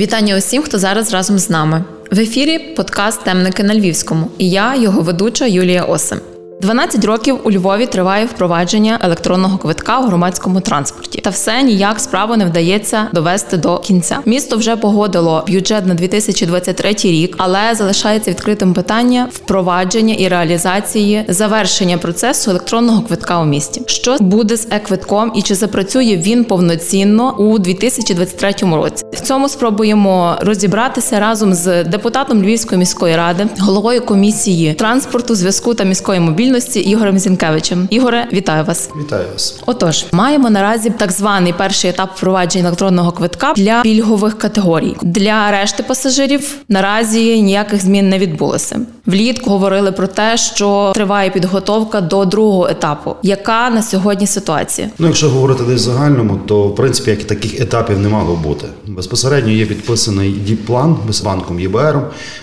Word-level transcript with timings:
Вітання 0.00 0.36
усім, 0.38 0.62
хто 0.62 0.78
зараз 0.78 1.12
разом 1.12 1.38
з 1.38 1.50
нами. 1.50 1.84
В 2.10 2.18
ефірі 2.18 2.58
подкаст 2.58 3.24
Темники 3.24 3.62
на 3.62 3.74
Львівському 3.74 4.30
і 4.38 4.50
я, 4.50 4.74
його 4.76 5.00
ведуча 5.00 5.46
Юлія 5.46 5.82
Осим. 5.82 6.20
12 6.60 7.04
років 7.04 7.38
у 7.44 7.50
Львові 7.50 7.86
триває 7.86 8.26
впровадження 8.26 8.98
електронного 9.02 9.58
квитка 9.58 9.98
в 9.98 10.06
громадському 10.06 10.60
транспорті, 10.60 11.20
та 11.20 11.30
все 11.30 11.62
ніяк 11.62 12.00
справу 12.00 12.36
не 12.36 12.46
вдається 12.46 13.06
довести 13.12 13.56
до 13.56 13.78
кінця. 13.78 14.18
Місто 14.26 14.56
вже 14.56 14.76
погодило 14.76 15.44
бюджет 15.48 15.86
на 15.86 15.94
2023 15.94 16.94
рік, 17.04 17.34
але 17.38 17.74
залишається 17.74 18.30
відкритим 18.30 18.74
питання 18.74 19.28
впровадження 19.32 20.14
і 20.14 20.28
реалізації 20.28 21.24
завершення 21.28 21.98
процесу 21.98 22.50
електронного 22.50 23.02
квитка 23.02 23.40
у 23.40 23.44
місті. 23.44 23.82
Що 23.86 24.16
буде 24.20 24.56
з 24.56 24.66
е-квитком 24.70 25.32
і 25.36 25.42
чи 25.42 25.54
запрацює 25.54 26.16
він 26.16 26.44
повноцінно 26.44 27.36
у 27.38 27.58
2023 27.58 28.54
році? 28.60 29.04
В 29.20 29.22
цьому 29.22 29.48
спробуємо 29.48 30.36
розібратися 30.40 31.20
разом 31.20 31.54
з 31.54 31.84
депутатом 31.84 32.42
Львівської 32.42 32.78
міської 32.78 33.16
ради, 33.16 33.46
головою 33.58 34.00
комісії 34.00 34.74
транспорту, 34.74 35.34
зв'язку 35.34 35.74
та 35.74 35.84
міської 35.84 36.20
мобільності 36.20 36.80
Ігорем 36.80 37.18
Зінкевичем. 37.18 37.86
Ігоре, 37.90 38.28
вітаю 38.32 38.64
вас! 38.64 38.90
Вітаю 39.00 39.24
вас. 39.32 39.60
Отож, 39.66 40.04
маємо 40.12 40.50
наразі 40.50 40.90
так 40.90 41.12
званий 41.12 41.52
перший 41.52 41.90
етап 41.90 42.10
впровадження 42.16 42.66
електронного 42.66 43.12
квитка 43.12 43.52
для 43.56 43.82
пільгових 43.82 44.38
категорій. 44.38 44.96
Для 45.02 45.50
решти 45.50 45.82
пасажирів 45.82 46.56
наразі 46.68 47.42
ніяких 47.42 47.82
змін 47.82 48.08
не 48.08 48.18
відбулося. 48.18 48.80
Влітку 49.06 49.50
говорили 49.50 49.92
про 49.92 50.06
те, 50.06 50.36
що 50.36 50.92
триває 50.94 51.30
підготовка 51.30 52.00
до 52.00 52.24
другого 52.24 52.68
етапу. 52.68 53.14
Яка 53.22 53.70
на 53.70 53.82
сьогодні 53.82 54.26
ситуація? 54.26 54.90
Ну, 54.98 55.06
якщо 55.06 55.30
говорити 55.30 55.62
десь 55.68 55.80
загальному, 55.80 56.38
то 56.46 56.62
в 56.62 56.74
принципі 56.74 57.10
як 57.10 57.24
таких 57.24 57.60
етапів 57.60 57.98
не 57.98 58.08
мало 58.08 58.36
бути. 58.36 58.66
Безпосередньо 59.10 59.52
є 59.52 59.66
підписаний 59.66 60.30
діп-план 60.30 60.96
з 61.10 61.20
банком 61.20 61.60
ЄБР, 61.60 62.00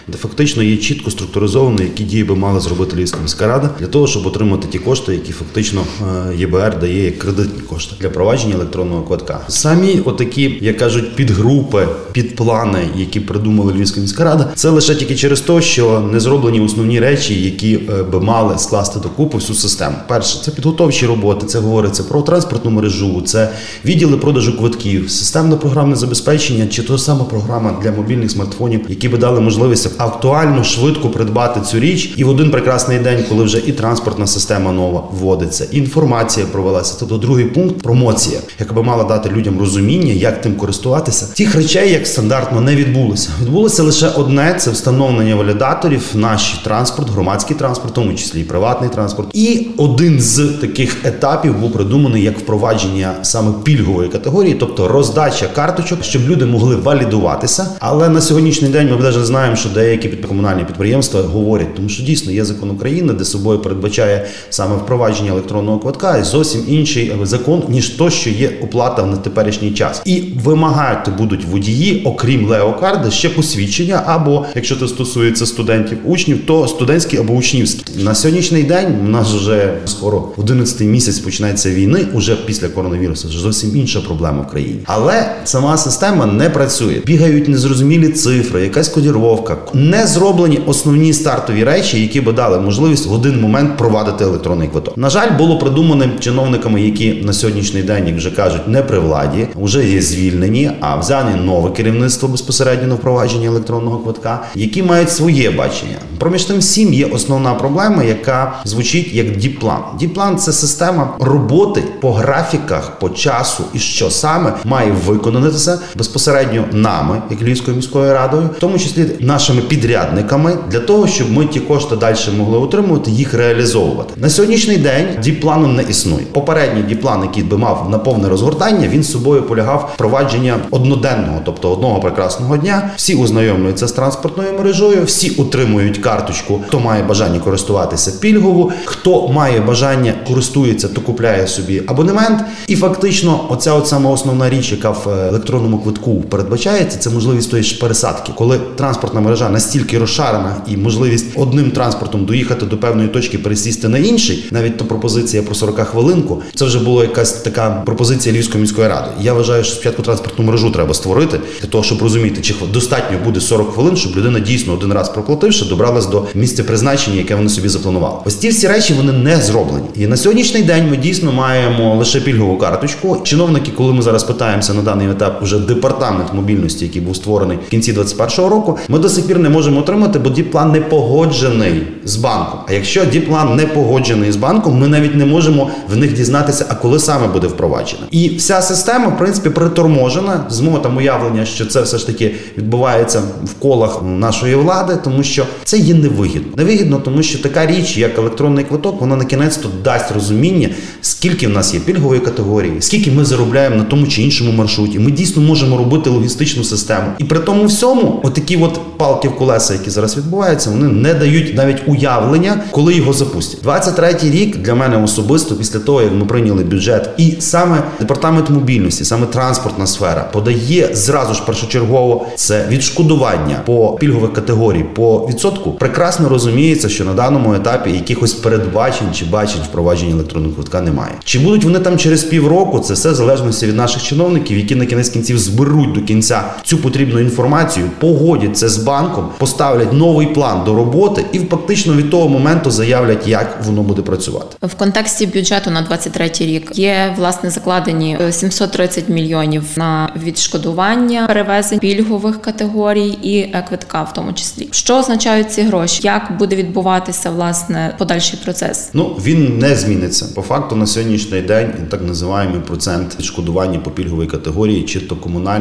де 0.08 0.18
фактично 0.18 0.64
є 0.64 0.78
чітко 0.78 1.12
структуризовано, 1.12 1.84
які 1.84 2.04
дії 2.04 2.24
би 2.24 2.36
мала 2.36 2.60
зробити 2.60 2.96
Львівська 2.96 3.18
міська 3.22 3.48
рада 3.48 3.70
для 3.80 3.88
того, 3.88 4.08
щоб 4.08 4.26
отримати 4.26 4.68
ті 4.68 4.80
кошти, 4.80 5.14
які 5.14 5.32
фактично 5.32 5.82
е, 6.02 6.36
ЄБР 6.36 6.80
дає 6.80 7.06
як 7.06 7.20
кредитні 7.20 7.62
кошти 7.62 7.96
для 8.02 8.10
провадження 8.10 8.56
електронного 8.56 9.02
квитка. 9.02 9.40
Самі 9.48 10.00
отакі, 10.06 10.58
як 10.62 10.78
кажуть, 10.78 11.16
підгрупи, 11.16 11.88
підплани, 12.12 12.88
які 12.96 13.20
придумали 13.20 13.74
Львівська 13.74 14.02
міська 14.02 14.24
рада, 14.24 14.52
це 14.56 14.70
лише 14.70 14.96
тільки 14.96 15.16
через 15.16 15.42
те, 15.42 15.62
що 15.62 16.00
не 16.00 16.20
зроблені 16.20 16.62
основні 16.62 17.00
речі, 17.00 17.42
які 17.42 17.74
е, 17.74 18.04
би 18.04 18.20
мали 18.20 18.58
скласти 18.58 19.00
докупи 19.00 19.38
всю 19.38 19.58
систему. 19.58 19.96
Перше, 20.08 20.40
це 20.44 20.52
підготовчі 20.52 21.06
роботи, 21.06 21.46
це 21.46 21.60
говориться 21.60 22.04
про 22.04 22.22
транспортну 22.22 22.72
мережу, 22.72 23.22
це 23.26 23.50
відділи 23.86 24.18
продажу 24.18 24.58
квитків, 24.58 25.12
системне 25.12 25.56
програмне 25.56 25.96
забезпечення, 25.96 26.57
чи 26.66 26.84
то 26.84 26.98
сама 26.98 27.24
програма 27.24 27.76
для 27.84 27.92
мобільних 27.92 28.32
смартфонів, 28.32 28.86
які 28.90 29.10
би 29.10 29.18
дали 29.18 29.42
можливість 29.42 29.92
актуально 29.98 30.64
швидко 30.64 31.10
придбати 31.10 31.62
цю 31.62 31.80
річ, 31.80 32.14
і 32.18 32.24
в 32.24 32.30
один 32.30 32.52
прекрасний 32.52 33.00
день, 33.00 33.24
коли 33.30 33.44
вже 33.44 33.58
і 33.58 33.72
транспортна 33.72 34.28
система 34.28 34.72
нова 34.72 35.04
вводиться, 35.12 35.68
інформація 35.72 36.46
провелася. 36.46 36.96
Тобто 37.00 37.18
другий 37.18 37.46
пункт 37.46 37.82
промоція, 37.82 38.40
яка 38.60 38.74
би 38.74 38.84
мала 38.84 39.04
дати 39.04 39.30
людям 39.30 39.60
розуміння, 39.60 40.14
як 40.14 40.42
тим 40.42 40.56
користуватися. 40.56 41.28
Тих 41.36 41.56
речей, 41.56 41.92
як 41.92 42.08
стандартно, 42.08 42.62
не 42.62 42.76
відбулося. 42.76 43.30
Відбулося 43.42 43.84
лише 43.84 44.08
одне: 44.08 44.56
це 44.60 44.72
встановлення 44.72 45.36
валідаторів, 45.36 46.02
наш 46.14 46.54
транспорт, 46.64 47.10
громадський 47.10 47.56
транспорт, 47.56 47.92
в 47.92 47.96
тому 47.96 48.14
числі 48.14 48.42
і 48.42 48.44
приватний 48.44 48.90
транспорт. 48.90 49.30
І 49.34 49.68
один 49.78 50.22
з 50.22 50.40
таких 50.62 51.06
етапів 51.06 51.60
був 51.60 51.74
придуманий 51.74 52.24
як 52.24 52.40
впровадження 52.40 53.14
саме 53.22 53.52
пільгової 53.64 54.10
категорії, 54.10 54.56
тобто 54.60 54.88
роздача 54.88 55.48
карточок, 55.48 56.04
щоб 56.04 56.22
люди 56.30 56.46
могли 56.48 56.76
валідуватися. 56.76 57.68
Але 57.80 58.10
на 58.10 58.22
сьогоднішній 58.22 58.70
день 58.70 58.90
ми 58.90 58.98
навіть 59.04 59.26
знаємо, 59.26 59.56
що 59.56 59.70
деякі 59.70 60.10
комунальні 60.10 60.64
підприємства 60.64 61.22
говорять, 61.22 61.76
тому 61.76 61.90
що 61.90 62.04
дійсно 62.04 62.32
є 62.32 62.46
закон 62.46 62.70
України, 62.70 63.14
де 63.14 63.26
собою 63.26 63.60
передбачає 63.60 64.26
саме 64.50 64.76
впровадження 64.76 65.32
електронного 65.32 65.80
квитка 65.80 66.18
і 66.18 66.24
зовсім 66.24 66.62
інший 66.68 67.12
закон, 67.24 67.64
ніж 67.70 67.90
то, 67.90 68.10
що 68.10 68.30
є 68.30 68.52
оплата 68.64 69.06
на 69.06 69.18
теперішній 69.18 69.72
час, 69.72 70.02
і 70.06 70.24
вимагати 70.44 71.12
будуть 71.12 71.46
водії, 71.46 72.02
окрім 72.06 72.48
леокарди, 72.48 73.12
ще 73.12 73.30
посвідчення, 73.30 74.04
або 74.06 74.46
якщо 74.56 74.76
це 74.76 74.88
стосується 74.88 75.46
студентів 75.46 75.98
учнів, 76.06 76.46
то 76.46 76.68
студентські 76.68 77.18
або 77.18 77.34
учнівські 77.34 78.04
на 78.04 78.16
сьогоднішній 78.16 78.64
день. 78.64 78.96
У 79.06 79.08
нас 79.10 79.34
вже 79.34 79.74
скоро 79.86 80.30
11 80.38 80.82
місяць 80.82 81.20
починається 81.20 81.72
війни, 81.72 82.06
уже 82.14 82.36
після 82.36 82.70
коронавірусу. 82.70 83.28
Вже 83.28 83.40
зовсім 83.40 83.78
інша 83.78 84.02
проблема 84.02 84.42
в 84.42 84.48
країні, 84.48 84.80
але 84.86 85.36
сама 85.44 85.78
система 85.78 86.26
не 86.38 86.50
працює. 86.50 87.02
Бігають 87.06 87.48
незрозумілі 87.48 88.10
цифри, 88.10 88.62
якась 88.62 88.90
кодіровка, 88.90 89.58
не 89.74 90.08
зроблені 90.08 90.60
основні 90.66 91.14
стартові 91.14 91.64
речі, 91.64 92.02
які 92.02 92.22
би 92.22 92.32
дали 92.34 92.60
можливість 92.60 93.06
в 93.06 93.14
один 93.14 93.42
момент 93.42 93.78
провадити 93.78 94.24
електронний 94.24 94.68
квиток. 94.68 94.98
На 94.98 95.10
жаль, 95.10 95.38
було 95.38 95.58
придумане 95.58 96.10
чиновниками, 96.20 96.82
які 96.82 97.14
на 97.14 97.34
сьогоднішній 97.34 97.82
день, 97.82 98.08
як 98.08 98.18
вже 98.18 98.32
кажуть, 98.32 98.68
не 98.68 98.82
при 98.82 99.00
владі, 99.00 99.48
вже 99.56 99.90
є 99.90 100.02
звільнені, 100.02 100.72
а 100.80 100.96
взяне 100.96 101.36
нове 101.36 101.72
керівництво 101.72 102.30
безпосередньо 102.30 102.88
на 102.88 102.96
впровадження 102.96 103.48
електронного 103.48 103.98
квитка, 103.98 104.44
які 104.56 104.84
мають 104.84 105.12
своє 105.12 105.52
бачення. 105.52 105.98
Проміж 106.18 106.44
тим 106.44 106.60
всім 106.60 106.94
є 106.94 107.06
основна 107.06 107.54
проблема, 107.54 108.04
яка 108.04 108.54
звучить 108.66 109.14
як 109.14 109.38
діплан. 109.38 109.80
Діплан 110.00 110.38
це 110.38 110.52
система 110.52 111.18
роботи 111.20 111.84
по 112.02 112.14
графіках, 112.14 113.00
по 113.00 113.10
часу 113.10 113.64
і 113.74 113.80
що 113.80 114.10
саме 114.10 114.54
має 114.66 114.92
виконатися 114.92 115.80
безпосередньо 115.96 116.27
нами, 116.72 117.22
як 117.30 117.42
Львівською 117.42 117.78
міською 117.78 118.14
радою, 118.14 118.50
в 118.58 118.60
тому 118.60 118.80
числі 118.80 119.06
нашими 119.20 119.62
підрядниками, 119.62 120.58
для 120.72 120.80
того, 120.80 121.08
щоб 121.08 121.32
ми 121.32 121.46
ті 121.46 121.60
кошти 121.60 121.96
далі 121.96 122.18
могли 122.38 122.58
отримувати, 122.58 123.12
їх 123.12 123.34
реалізовувати 123.34 124.14
на 124.18 124.30
сьогоднішній 124.30 124.78
день. 124.78 125.08
Діплану 125.24 125.68
не 125.68 125.84
існує. 125.84 126.26
Попередній 126.32 126.82
діплан, 126.82 127.22
який 127.24 127.44
би 127.44 127.58
мав 127.58 127.88
на 127.92 127.98
повне 127.98 128.30
розгортання, 128.30 128.88
він 128.88 129.04
з 129.04 129.12
собою 129.12 129.44
полягав 129.44 129.92
впровадження 129.96 130.56
одноденного, 130.72 131.40
тобто 131.46 131.72
одного 131.72 132.00
прекрасного 132.00 132.58
дня. 132.58 132.90
Всі 132.96 133.16
ознайомлюються 133.16 133.88
з 133.88 133.92
транспортною 133.92 134.54
мережою, 134.54 135.04
всі 135.06 135.30
отримують 135.30 135.98
карточку, 135.98 136.62
хто 136.68 136.80
має 136.80 137.04
бажання 137.04 137.40
користуватися 137.40 138.12
пільгову, 138.20 138.72
хто 138.86 139.28
має 139.28 139.60
бажання 139.60 140.14
користується, 140.28 140.88
то 140.88 141.02
купляє 141.02 141.48
собі 141.48 141.84
абонемент. 141.88 142.42
І 142.68 142.76
фактично, 142.76 143.46
оця 143.50 143.74
от 143.74 143.88
сама 143.88 144.10
основна 144.10 144.50
річ, 144.50 144.72
яка 144.72 144.90
в 144.90 145.08
електронному 145.30 145.78
квитку 145.78 146.17
передбачається, 146.22 146.98
це 146.98 147.10
можливість 147.10 147.52
тої 147.52 147.64
ж 147.64 147.80
пересадки, 147.80 148.32
коли 148.36 148.60
транспортна 148.76 149.22
мережа 149.22 149.50
настільки 149.50 149.98
розшарена 149.98 150.56
і 150.68 150.78
можливість 150.78 151.26
одним 151.36 151.72
транспортом 151.72 152.26
доїхати 152.26 152.66
до 152.66 152.78
певної 152.78 153.08
точки, 153.08 153.38
пересісти 153.38 153.88
на 153.88 153.98
інший, 153.98 154.46
навіть 154.52 154.78
то 154.78 154.86
пропозиція 154.86 155.44
про 155.44 155.56
40 155.56 155.80
хвилинку. 155.80 156.42
Це 156.56 156.66
вже 156.66 156.80
була 156.80 157.04
якась 157.04 157.32
така 157.32 157.82
пропозиція 157.86 158.36
Львівської 158.36 158.62
міської 158.62 158.88
ради. 158.88 159.08
Я 159.22 159.34
вважаю, 159.34 159.64
що 159.64 159.74
спочатку 159.74 160.02
транспортну 160.02 160.46
мережу 160.46 160.72
треба 160.72 160.94
створити 160.94 161.40
для 161.62 161.68
того, 161.68 161.84
щоб 161.84 162.02
розуміти, 162.02 162.42
чи 162.42 162.56
достатньо 162.74 163.18
буде 163.26 163.40
40 163.40 163.74
хвилин, 163.74 163.98
щоб 163.98 164.18
людина 164.18 164.40
дійсно 164.40 164.74
один 164.74 164.94
раз 164.94 165.10
проплативши, 165.10 165.66
добралась 165.66 166.06
до 166.06 166.26
місця 166.36 166.64
призначення, 166.64 167.18
яке 167.18 167.36
вони 167.36 167.50
собі 167.50 167.70
запланували. 167.70 168.16
Ось 168.26 168.36
ці 168.36 168.50
всі 168.50 168.68
речі 168.68 168.94
вони 168.94 169.12
не 169.12 169.38
зроблені. 169.38 169.88
І 169.96 170.08
на 170.08 170.18
сьогоднішній 170.18 170.62
день 170.62 170.90
ми 170.90 170.98
дійсно 170.98 171.32
маємо 171.32 171.96
лише 171.96 172.22
пільгову 172.22 172.58
карточку. 172.58 173.22
Чиновники, 173.24 173.72
коли 173.78 173.94
ми 173.94 174.02
зараз 174.02 174.24
питаємося 174.24 174.74
на 174.74 174.82
даний 174.82 175.10
етап, 175.10 175.44
вже 175.44 175.60
департамент 175.60 175.97
мобільності, 176.34 176.86
який 176.86 177.02
був 177.02 177.16
створений 177.16 177.58
в 177.68 177.70
кінці 177.70 177.94
2021 177.94 178.52
року, 178.52 178.78
ми 178.88 179.00
до 179.00 179.10
сих 179.10 179.28
пір 179.28 179.40
не 179.40 179.50
можемо 179.50 179.80
отримати, 179.80 180.20
бо 180.20 180.30
діплан 180.30 180.72
не 180.72 180.82
погоджений 180.82 181.84
з 182.06 182.16
банком. 182.16 182.60
А 182.68 182.74
якщо 182.74 183.06
діплан 183.06 183.56
не 183.56 183.66
погоджений 183.66 184.32
з 184.32 184.36
банком, 184.36 184.80
ми 184.80 184.88
навіть 184.88 185.16
не 185.16 185.26
можемо 185.26 185.70
в 185.94 185.98
них 185.98 186.14
дізнатися, 186.14 186.66
а 186.70 186.76
коли 186.76 187.00
саме 187.00 187.28
буде 187.28 187.48
впроваджена. 187.48 188.02
І 188.12 188.30
вся 188.36 188.62
система, 188.62 189.08
в 189.08 189.18
принципі, 189.18 189.50
приторможена 189.50 190.46
з 190.50 190.62
там 190.84 190.98
уявлення, 190.98 191.46
що 191.46 191.66
це 191.66 191.82
все 191.82 191.98
ж 191.98 192.08
таки 192.08 192.36
відбувається 192.58 193.22
в 193.44 193.54
колах 193.54 194.02
нашої 194.04 194.56
влади, 194.56 194.98
тому 195.04 195.24
що 195.24 195.46
це 195.64 195.78
є 195.78 195.94
невигідно. 195.94 196.52
Невигідно, 196.58 197.02
тому 197.06 197.24
що 197.24 197.40
така 197.40 197.66
річ, 197.66 197.98
як 197.98 198.18
електронний 198.18 198.66
квиток, 198.66 199.02
вона 199.02 199.16
на 199.16 199.26
кінець 199.26 199.58
то 199.58 199.70
дасть 199.84 200.12
розуміння, 200.12 200.70
скільки 201.02 201.48
в 201.48 201.50
нас 201.50 201.74
є 201.74 201.80
пільгової 201.80 202.20
категорії, 202.20 202.74
скільки 202.80 203.12
ми 203.12 203.26
заробляємо 203.26 203.76
на 203.76 203.84
тому 203.84 204.08
чи 204.08 204.22
іншому 204.22 204.52
маршруті. 204.52 205.00
Ми 205.00 205.12
дійсно 205.12 205.42
можемо 205.42 205.78
робити 205.78 205.87
логістичну 205.96 206.64
систему. 206.64 207.06
І 207.18 207.24
при 207.24 207.40
тому 207.40 207.66
всьому, 207.66 208.20
отакі 208.24 208.58
от 208.58 208.80
палки 208.98 209.28
в 209.28 209.36
колеса, 209.36 209.74
які 209.74 209.90
зараз 209.90 210.18
відбуваються, 210.18 210.70
вони 210.70 210.88
не 210.88 211.14
дають 211.14 211.56
навіть 211.56 211.82
уявлення, 211.88 212.62
коли 212.72 212.94
його 212.94 213.14
запустять. 213.14 213.64
23-й 213.64 214.30
рік 214.30 214.58
для 214.58 214.76
мене 214.76 215.04
особисто 215.04 215.56
після 215.56 215.80
того, 215.80 216.02
як 216.02 216.14
ми 216.14 216.26
прийняли 216.26 216.64
бюджет, 216.64 217.10
і 217.18 217.36
саме 217.40 217.84
департамент 218.00 218.50
мобільності, 218.50 219.06
саме 219.06 219.26
транспортна 219.26 219.88
сфера 219.88 220.30
подає 220.34 220.90
зразу 220.94 221.34
ж 221.34 221.46
першочергово 221.46 222.28
це 222.36 222.66
відшкодування 222.70 223.62
по 223.66 223.98
пільгових 224.00 224.34
категорій 224.34 224.86
по 224.96 225.28
відсотку 225.30 225.72
прекрасно 225.72 226.30
розуміється, 226.30 226.90
що 226.90 227.06
на 227.06 227.14
даному 227.14 227.54
етапі 227.54 227.92
якихось 227.92 228.34
передбачень 228.34 229.08
чи 229.14 229.26
бачень 229.26 229.62
впровадження 229.70 230.12
електронного 230.12 230.56
квитка 230.56 230.82
немає. 230.82 231.12
Чи 231.24 231.40
будуть 231.40 231.64
вони 231.64 231.80
там 231.80 231.98
через 231.98 232.24
півроку? 232.24 232.80
Це 232.80 232.94
все 232.94 233.14
залежності 233.14 233.66
від 233.66 233.76
наших 233.76 234.04
чиновників, 234.04 234.58
які 234.58 234.76
на 234.76 234.86
кінець 234.86 235.10
кінців 235.10 235.40
зберуть 235.40 235.77
до 235.86 236.02
кінця 236.02 236.44
цю 236.64 236.78
потрібну 236.78 237.20
інформацію, 237.20 237.90
погодять 238.00 238.58
це 238.58 238.70
з 238.70 238.78
банком, 238.78 239.30
поставлять 239.38 239.94
новий 239.94 240.28
план 240.28 240.64
до 240.66 240.76
роботи 240.76 241.26
і 241.32 241.40
фактично 241.40 241.94
від 241.94 242.10
того 242.10 242.30
моменту 242.30 242.72
заявлять, 242.72 243.28
як 243.28 243.64
воно 243.66 243.82
буде 243.84 244.02
працювати 244.02 244.58
в 244.62 244.76
контексті 244.76 245.26
бюджету 245.26 245.72
на 245.72 245.82
23 245.82 246.32
рік. 246.40 246.72
Є 246.74 247.14
власне 247.18 247.50
закладені 247.50 248.18
730 248.32 249.10
мільйонів 249.10 249.64
на 249.76 250.10
відшкодування 250.24 251.28
перевезень 251.28 251.80
пільгових 251.80 252.42
категорій 252.42 253.08
і 253.08 253.56
квитка, 253.68 254.04
в 254.04 254.14
тому 254.14 254.34
числі, 254.34 254.68
що 254.72 254.98
означають 254.98 255.52
ці 255.52 255.62
гроші, 255.62 256.00
як 256.04 256.38
буде 256.40 256.56
відбуватися 256.56 257.30
власне 257.30 257.96
подальший 257.98 258.40
процес? 258.44 258.90
Ну 258.94 259.16
він 259.26 259.58
не 259.58 259.76
зміниться 259.76 260.26
по 260.36 260.42
факту 260.42 260.76
на 260.76 260.88
сьогоднішній 260.88 261.42
день. 261.42 261.74
Так 261.90 262.02
називаємо 262.02 262.62
процент 262.68 263.16
відшкодування 263.20 263.80
по 263.80 263.92
пільговій 263.92 264.28
категорії, 264.28 264.84
чи 264.84 265.00
то 265.00 265.16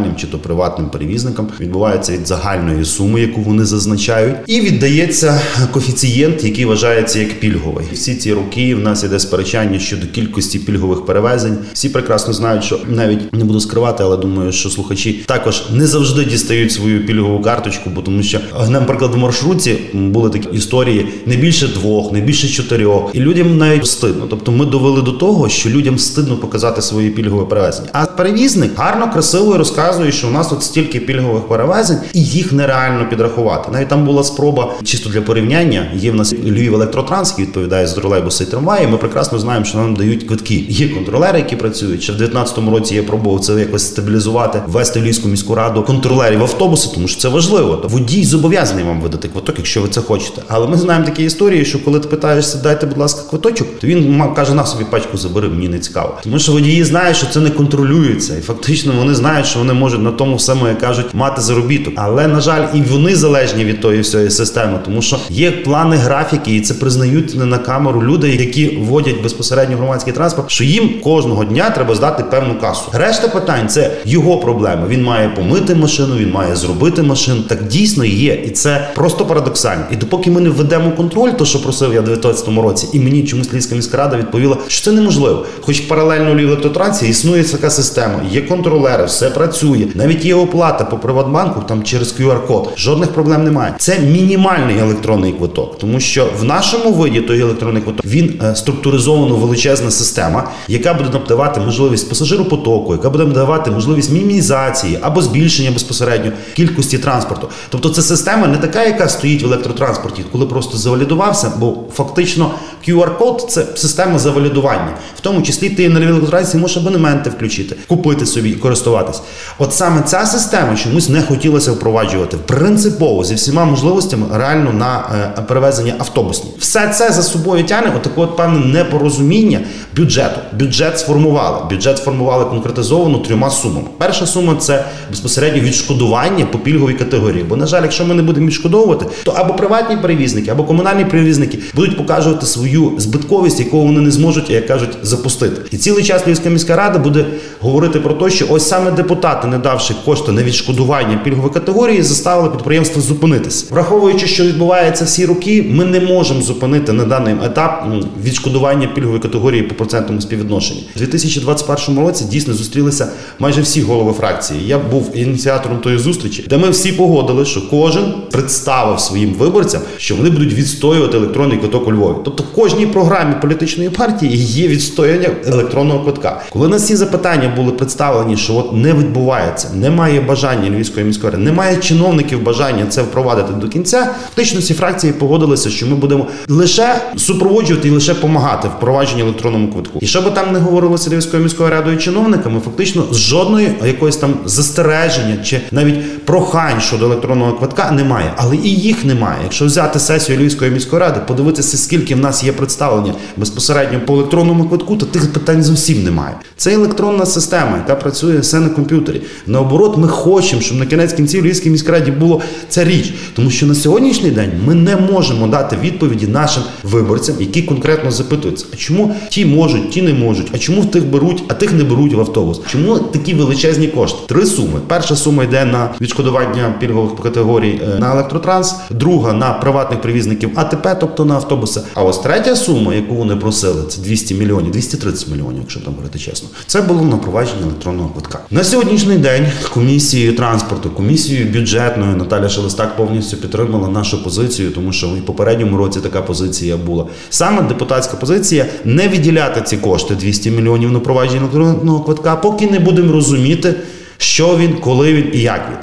комунальним, 0.07 0.17
чи 0.17 0.27
то 0.27 0.39
приватним 0.39 0.91
перевізникам, 0.91 1.49
відбувається 1.61 2.13
від 2.13 2.27
загальної 2.27 2.85
суми, 2.85 3.21
яку 3.21 3.41
вони 3.41 3.65
зазначають, 3.65 4.37
і 4.47 4.61
віддається 4.61 5.41
коефіцієнт, 5.73 6.45
який 6.45 6.65
вважається 6.65 7.19
як 7.19 7.41
пільговий. 7.41 7.87
Всі 7.93 8.15
ці 8.15 8.35
роки 8.35 8.75
в 8.75 8.79
нас 8.79 9.05
іде 9.05 9.19
сперечання 9.19 9.79
щодо 9.79 10.07
кількості 10.07 10.59
пільгових 10.59 11.07
перевезень. 11.07 11.57
Всі 11.73 11.89
прекрасно 11.89 12.33
знають, 12.33 12.65
що 12.65 12.79
навіть 12.89 13.35
не 13.35 13.45
буду 13.45 13.61
скривати, 13.61 14.03
але 14.05 14.17
думаю, 14.17 14.53
що 14.53 14.71
слухачі 14.71 15.13
також 15.27 15.63
не 15.73 15.87
завжди 15.87 16.25
дістають 16.25 16.73
свою 16.73 17.07
пільгову 17.07 17.43
карточку, 17.43 17.91
бо 17.91 18.03
тому 18.03 18.23
що, 18.23 18.41
наприклад, 18.69 19.15
в 19.15 19.17
маршрутці 19.17 19.79
були 19.93 20.31
такі 20.31 20.57
історії 20.57 21.09
не 21.27 21.37
більше 21.37 21.69
двох, 21.69 22.13
не 22.13 22.21
більше 22.21 22.49
чотирьох, 22.49 23.11
і 23.15 23.21
людям 23.21 23.59
навіть 23.59 23.87
стидно. 23.87 24.27
Тобто, 24.31 24.53
ми 24.53 24.65
довели 24.65 25.03
до 25.03 25.13
того, 25.13 25.49
що 25.49 25.71
людям 25.71 25.99
стидно 25.99 26.37
показати 26.37 26.83
свої 26.83 27.11
пільгове 27.11 27.45
перевезення. 27.45 27.89
А 27.93 28.07
перевізник 28.07 28.71
гарно 28.77 29.13
красиво 29.13 29.59
розказує, 29.59 29.96
що 30.13 30.29
у 30.29 30.31
нас 30.31 30.49
тут 30.49 30.63
стільки 30.63 31.01
пільгових 31.01 31.49
перевезень, 31.49 31.99
і 32.15 32.25
їх 32.25 32.53
нереально 32.53 33.09
підрахувати. 33.09 33.71
Навіть 33.73 33.89
там 33.89 34.05
була 34.05 34.25
спроба 34.25 34.75
чисто 34.85 35.11
для 35.11 35.21
порівняння. 35.21 35.91
Є 35.95 36.11
в 36.11 36.15
нас 36.15 36.33
Львів 36.33 36.75
електротранс, 36.75 37.31
який 37.31 37.45
відповідає 37.45 37.87
за 37.87 37.95
тролейбуси 37.95 38.45
і 38.45 38.47
трамваї. 38.47 38.87
Ми 38.87 38.97
прекрасно 38.97 39.39
знаємо, 39.39 39.65
що 39.65 39.79
нам 39.79 39.97
дають 39.97 40.23
квитки. 40.25 40.65
Є 40.69 40.89
контролери, 40.89 41.39
які 41.39 41.57
працюють. 41.57 42.03
Ще 42.03 42.13
в 42.13 42.17
19 42.17 42.59
році 42.59 42.95
я 42.95 43.03
пробував 43.03 43.41
це 43.41 43.53
якось 43.53 43.87
стабілізувати, 43.87 44.63
ввести 44.67 45.01
в 45.01 45.03
Львівську 45.03 45.29
міську 45.29 45.55
раду 45.55 45.83
контролерів 45.83 46.43
автобуси, 46.43 46.91
тому 46.95 47.09
що 47.09 47.21
це 47.21 47.29
важливо. 47.29 47.83
Водій 47.85 48.25
зобов'язаний 48.25 48.85
вам 48.85 49.01
видати 49.01 49.29
квиток, 49.29 49.55
якщо 49.59 49.83
ви 49.83 49.89
це 49.89 50.01
хочете. 50.01 50.43
Але 50.49 50.67
ми 50.67 50.77
знаємо 50.77 51.05
такі 51.05 51.25
історії, 51.25 51.65
що 51.65 51.85
коли 51.85 52.01
ти 52.01 52.09
питаєшся, 52.09 52.59
дайте, 52.63 52.87
будь 52.87 52.99
ласка, 52.99 53.21
квиточок, 53.31 53.69
то 53.81 53.87
він 53.87 54.23
каже, 54.37 54.55
на 54.55 54.67
собі 54.67 54.85
пачку 54.91 55.19
забери, 55.19 55.49
мені 55.49 55.69
не 55.69 55.79
цікаво. 55.79 56.19
Тому 56.23 56.39
що 56.39 56.53
водії 56.53 56.85
знають, 56.85 57.17
що 57.17 57.27
це 57.27 57.41
не 57.41 57.51
контролюється, 57.51 58.37
і 58.39 58.41
фактично 58.41 58.93
вони 58.99 59.15
знають, 59.15 59.47
що 59.47 59.59
вони 59.59 59.73
можуть 59.73 59.86
на 59.95 60.11
тому 60.11 60.39
самому, 60.39 60.69
як 60.69 60.79
кажуть, 60.79 61.07
мати 61.15 61.41
заробіток. 61.43 61.95
Але 61.97 62.27
на 62.27 62.41
жаль, 62.41 62.67
і 62.75 62.83
вони 62.83 63.17
залежні 63.17 63.65
від 63.65 63.81
тої 63.81 64.01
всієї 64.01 64.31
системи, 64.31 64.79
тому 64.85 65.03
що 65.03 65.19
є 65.31 65.51
плани 65.51 65.97
графіки, 65.97 66.57
і 66.57 66.61
це 66.61 66.75
признають 66.75 67.35
не 67.35 67.45
на 67.45 67.59
камеру 67.59 68.03
люди, 68.03 68.29
які 68.29 68.67
водять 68.77 69.23
безпосередньо 69.23 69.77
громадський 69.77 70.13
транспорт, 70.13 70.51
що 70.51 70.65
їм 70.65 71.01
кожного 71.05 71.45
дня 71.45 71.71
треба 71.71 71.95
здати 71.95 72.25
певну 72.31 72.55
касу. 72.61 72.91
Решта 72.93 73.29
питань 73.29 73.69
це 73.69 73.91
його 74.05 74.39
проблеми. 74.39 74.83
Він 74.89 75.03
має 75.03 75.29
помити 75.29 75.75
машину, 75.75 76.17
він 76.17 76.31
має 76.31 76.57
зробити 76.57 77.03
машину. 77.03 77.43
Так 77.43 77.67
дійсно 77.67 78.05
є, 78.05 78.43
і 78.47 78.51
це 78.51 78.89
просто 78.95 79.27
парадоксально. 79.27 79.85
І 79.93 79.97
допоки 79.97 80.31
ми 80.31 80.41
не 80.41 80.51
введемо 80.51 80.91
контроль, 80.91 81.31
то 81.31 81.45
що 81.45 81.63
просив 81.63 81.95
я 81.95 82.01
в 82.01 82.05
2019 82.05 82.65
році, 82.65 82.89
і 82.93 83.01
мені 83.01 83.25
чомусь 83.25 83.53
Львівська 83.53 83.75
міська 83.75 83.97
рада 83.97 84.17
відповіла, 84.17 84.57
що 84.69 84.85
це 84.85 84.93
неможливо. 84.93 85.47
Хоч 85.61 85.81
паралельно 85.81 86.35
в 86.35 87.07
існує 87.09 87.45
така 87.45 87.71
система, 87.71 88.21
є 88.31 88.41
контролери, 88.41 89.05
все 89.05 89.31
працює. 89.31 89.76
Навіть 89.95 90.25
є 90.25 90.35
оплата 90.35 90.85
по 90.85 90.99
Приватбанку 90.99 91.63
там 91.69 91.83
через 91.83 92.21
QR-код. 92.21 92.69
Жодних 92.77 93.11
проблем 93.11 93.45
немає. 93.45 93.75
Це 93.79 93.99
мінімальний 93.99 94.79
електронний 94.79 95.33
квиток, 95.33 95.79
тому 95.79 96.01
що 96.01 96.29
в 96.41 96.45
нашому 96.45 96.93
виді 96.93 97.21
той 97.21 97.41
електронний 97.41 97.83
квиток 97.83 98.07
він 98.07 98.41
е, 98.43 98.57
структуризовано 98.57 99.37
величезна 99.37 99.91
система, 99.91 100.49
яка 100.69 100.95
буде 100.95 101.11
надавати 101.13 101.61
можливість 101.61 102.09
пасажиропотоку, 102.09 102.93
яка 102.93 103.11
буде 103.11 103.25
надавати 103.25 103.71
можливість 103.71 104.13
мінімізації 104.13 104.99
або 105.03 105.23
збільшення 105.23 105.71
безпосередньо 105.71 106.33
кількості 106.55 106.99
транспорту. 106.99 107.49
Тобто, 107.69 107.89
це 107.89 108.03
система 108.03 108.47
не 108.47 108.57
така, 108.57 108.85
яка 108.85 109.09
стоїть 109.09 109.43
в 109.43 109.47
електротранспорті, 109.47 110.25
коли 110.33 110.47
просто 110.47 110.79
завалідувався, 110.79 111.53
бо 111.59 111.75
фактично 111.95 112.51
QR-код 112.89 113.47
це 113.49 113.67
система 113.75 114.19
завалідування, 114.19 114.91
в 115.17 115.21
тому 115.21 115.43
числі 115.43 115.71
ти 115.71 115.89
на 115.89 116.01
електротранспорті 116.01 116.59
можеш 116.59 116.77
абонементи 116.77 117.31
включити, 117.31 117.77
купити 117.89 118.27
собі 118.27 118.51
і 118.51 118.55
користуватись. 118.55 119.21
От 119.67 119.73
саме 119.73 120.03
ця 120.03 120.27
система 120.27 120.77
чомусь 120.77 121.09
не 121.09 121.23
хотілося 121.23 121.73
впроваджувати 121.73 122.37
принципово 122.37 123.25
зі 123.25 123.35
всіма 123.35 123.65
можливостями 123.65 124.27
реально 124.35 124.73
на 124.73 125.05
е, 125.39 125.43
перевезення 125.43 125.95
автобусні. 125.99 126.51
Все 126.59 126.89
це 126.89 127.13
за 127.13 127.23
собою 127.23 127.65
тягне 127.65 127.93
отаке 127.97 128.21
от 128.21 128.37
певне 128.37 128.67
непорозуміння 128.67 129.61
бюджету. 129.97 130.41
Бюджет 130.59 130.99
сформували. 130.99 131.59
Бюджет 131.71 131.99
сформували 131.99 132.45
конкретизовано 132.45 133.19
трьома 133.19 133.51
сумами. 133.51 133.87
Перша 133.99 134.27
сума 134.27 134.57
це 134.61 134.85
безпосередньо 135.11 135.63
відшкодування 135.63 136.47
по 136.47 136.59
пільговій 136.59 136.95
категорії. 136.95 137.45
Бо, 137.45 137.57
на 137.57 137.67
жаль, 137.67 137.83
якщо 137.83 138.05
ми 138.05 138.15
не 138.15 138.23
будемо 138.23 138.47
відшкодовувати, 138.47 139.07
то 139.25 139.31
або 139.31 139.55
приватні 139.55 139.97
перевізники, 139.97 140.51
або 140.51 140.65
комунальні 140.65 141.05
перевізники 141.05 141.59
будуть 141.75 141.97
показувати 141.97 142.47
свою 142.47 142.93
збитковість, 142.99 143.61
яку 143.61 143.81
вони 143.81 144.01
не 144.01 144.11
зможуть, 144.11 144.51
як 144.51 144.67
кажуть, 144.67 144.99
запустити. 145.03 145.63
І 145.71 145.77
цілий 145.77 146.05
час 146.05 146.27
Львівська 146.27 146.49
міська 146.49 146.77
рада 146.77 146.99
буде 146.99 147.25
говорити 147.61 148.01
про 148.01 148.15
те, 148.15 148.31
що 148.31 148.47
ось 148.51 148.69
саме 148.69 148.91
депутати, 148.91 149.47
не 149.47 149.56
давши 149.59 149.95
кошти 150.05 150.33
на 150.33 150.43
відшкодування 150.43 151.21
пільгової 151.25 151.55
категорії, 151.55 152.03
заставили 152.03 152.51
підприємство 152.51 153.03
зупинитися, 153.03 153.67
враховуючи, 153.71 154.27
що 154.27 154.45
відбувається 154.45 155.05
всі 155.05 155.27
роки, 155.27 155.67
ми 155.71 155.85
не 155.85 156.01
можемо 156.01 156.43
зупинити 156.43 156.93
на 156.93 157.05
даний 157.05 157.35
етап 157.45 157.87
відшкодування 158.25 158.87
пільгової 158.87 159.21
категорії 159.21 159.63
по 159.63 159.75
процентному 159.75 160.21
співвідношенні. 160.21 160.85
У 160.97 160.99
2021 160.99 161.99
році 161.99 162.25
дійсно 162.31 162.55
зустрілися 162.55 163.09
майже 163.39 163.61
всі 163.61 163.83
голови 163.83 164.13
фракції. 164.13 164.61
Я 164.67 164.79
був 164.79 165.11
ініціатором 165.15 165.79
тої 165.79 165.99
зустрічі, 165.99 166.45
де 166.51 166.59
ми 166.59 166.71
всі 166.71 166.93
погодили, 166.93 167.45
що 167.45 167.69
кожен 167.71 168.15
представив 168.31 169.01
своїм 169.01 169.35
виборцям, 169.35 169.81
що 169.97 170.17
вони 170.17 170.31
будуть 170.31 170.55
відстоювати 170.55 171.17
електронний 171.17 171.59
квиток 171.59 171.89
у 171.89 171.93
Львові. 171.93 172.17
Тобто, 172.25 172.43
в 172.43 172.55
кожній 172.55 172.87
програмі 172.87 173.35
політичної 173.41 173.91
партії 173.91 174.37
є 174.37 174.69
відстояння 174.69 175.29
електронного 175.47 176.01
квитка. 176.01 176.43
Коли 176.51 176.69
на 176.69 176.81
ці 176.81 176.97
запитання 176.97 177.53
були 177.57 177.73
представлені, 177.73 178.37
що 178.37 178.57
от 178.57 178.73
не 178.73 178.93
відбувається, 178.93 179.36
немає 179.75 180.21
бажання 180.21 180.71
Львівської 180.71 181.07
міської 181.07 181.33
ради, 181.33 181.45
немає 181.45 181.77
чиновників 181.77 182.43
бажання 182.43 182.87
це 182.89 183.03
впровадити 183.03 183.53
до 183.53 183.69
кінця. 183.69 184.11
Фактично 184.25 184.61
всі 184.61 184.75
фракції 184.75 185.13
погодилися, 185.13 185.71
що 185.71 185.87
ми 185.87 185.97
будемо 185.97 186.27
лише 186.49 186.97
супроводжувати 187.17 187.89
і 187.89 187.91
лише 187.91 188.15
допомагати 188.15 188.69
впровадженні 188.69 189.23
електронному 189.23 189.73
квитку. 189.73 189.99
І 190.03 190.07
що 190.07 190.23
би 190.23 190.31
там 190.31 190.53
не 190.53 190.59
говорилося 190.59 191.11
Львівською 191.11 191.43
міською 191.43 191.71
радою 191.71 191.99
чиновниками, 191.99 192.61
фактично 192.61 193.05
з 193.11 193.17
жодної 193.17 193.75
якоїсь 193.85 194.17
там 194.17 194.35
застереження 194.45 195.37
чи 195.45 195.61
навіть 195.71 196.25
прохань 196.25 196.81
щодо 196.81 197.05
електронного 197.05 197.53
квитка 197.53 197.91
немає, 197.91 198.33
але 198.37 198.57
і 198.57 198.71
їх 198.71 199.05
немає. 199.05 199.39
Якщо 199.43 199.65
взяти 199.65 199.99
сесію 199.99 200.39
Львівської 200.39 200.71
міської 200.71 201.01
ради, 201.01 201.21
подивитися, 201.27 201.77
скільки 201.77 202.15
в 202.15 202.19
нас 202.19 202.45
є 202.45 202.53
представлення 202.53 203.15
безпосередньо 203.37 204.01
по 204.07 204.15
електронному 204.15 204.69
квитку, 204.69 204.97
то 204.97 205.07
тих 205.07 205.33
питань 205.33 205.63
зовсім 205.63 206.05
немає. 206.05 206.35
Це 206.57 206.73
електронна 206.73 207.27
система, 207.27 207.77
яка 207.77 207.95
працює 207.95 208.39
все 208.39 208.61
на 208.61 208.69
комп'ютері. 208.69 209.23
Наоборот, 209.47 209.97
ми 209.97 210.09
хочемо, 210.09 210.63
щоб 210.63 210.79
на 210.79 210.87
кінець 210.87 211.13
кінців 211.13 211.45
Львівській 211.45 211.71
міській 211.71 211.93
раді 211.93 212.11
було 212.11 212.41
ця 212.69 212.85
річ, 212.85 213.15
тому 213.35 213.51
що 213.51 213.67
на 213.67 213.75
сьогоднішній 213.75 214.31
день 214.31 214.51
ми 214.67 214.75
не 214.75 214.97
можемо 214.97 215.47
дати 215.47 215.77
відповіді 215.83 216.27
нашим 216.27 216.63
виборцям, 216.83 217.35
які 217.41 217.63
конкретно 217.63 218.11
запитуються, 218.11 218.67
а 218.73 218.77
чому 218.77 219.15
ті 219.31 219.45
можуть, 219.47 219.91
ті 219.91 220.03
не 220.03 220.15
можуть, 220.15 220.51
а 220.55 220.59
чому 220.59 220.81
в 220.81 220.91
тих 220.91 221.07
беруть, 221.07 221.43
а 221.49 221.55
тих 221.55 221.73
не 221.73 221.85
беруть 221.85 222.15
в 222.15 222.21
автобус? 222.21 222.61
Чому 222.67 222.99
такі 222.99 223.35
величезні 223.35 223.89
кошти? 223.89 224.19
Три 224.27 224.47
суми. 224.47 224.81
Перша 224.87 225.17
сума 225.17 225.45
йде 225.45 225.65
на 225.65 225.95
відшкодування 226.01 226.75
пільгових 226.81 227.23
категорій 227.23 227.81
е, 227.83 227.99
на 227.99 228.13
електротранс, 228.13 228.75
друга 228.91 229.33
на 229.33 229.53
приватних 229.53 230.01
привізників 230.01 230.51
АТП, 230.55 230.89
тобто 231.01 231.25
на 231.25 231.35
автобуси. 231.35 231.81
А 231.95 232.03
ось 232.03 232.19
третя 232.19 232.57
сума, 232.57 232.95
яку 232.95 233.15
вони 233.15 233.37
просили, 233.37 233.83
це 233.89 234.01
200 234.01 234.35
мільйонів, 234.35 234.71
230 234.71 235.29
мільйонів, 235.29 235.59
якщо 235.61 235.81
там 235.81 235.93
говорити 235.93 236.19
чесно. 236.19 236.49
Це 236.67 236.81
було 236.83 237.03
на 237.03 237.17
провадження 237.17 237.63
електронного 237.63 238.09
квитка. 238.09 238.39
На 238.51 238.65
сьогоднішній 238.65 239.16
день 239.19 239.47
комісією 239.75 240.37
транспорту, 240.37 240.91
комісією 240.91 241.53
бюджетною 241.53 242.17
Наталя 242.17 242.49
Шелестак 242.49 242.97
повністю 242.97 243.37
підтримала 243.37 243.89
нашу 243.89 244.25
позицію, 244.25 244.71
тому 244.71 244.93
що 244.93 245.09
в 245.09 245.27
попередньому 245.27 245.77
році 245.77 246.01
така 246.01 246.23
позиція 246.23 246.77
була. 246.77 247.07
Саме 247.31 247.63
депутатська 247.63 248.17
позиція 248.17 248.67
не 248.85 249.09
відділяти 249.09 249.63
ці 249.63 249.77
кошти 249.77 250.15
200 250.15 250.51
мільйонів 250.51 250.93
на 250.93 251.01
провадження 251.01 251.41
електронного 251.41 252.01
квитка, 252.01 252.37
поки 252.37 252.67
не 252.67 252.79
будемо 252.79 253.13
розуміти, 253.13 253.75
що 254.19 254.57
він, 254.57 254.73
коли 254.73 255.13
він 255.13 255.31
і 255.33 255.41
як 255.41 255.69
він. 255.71 255.79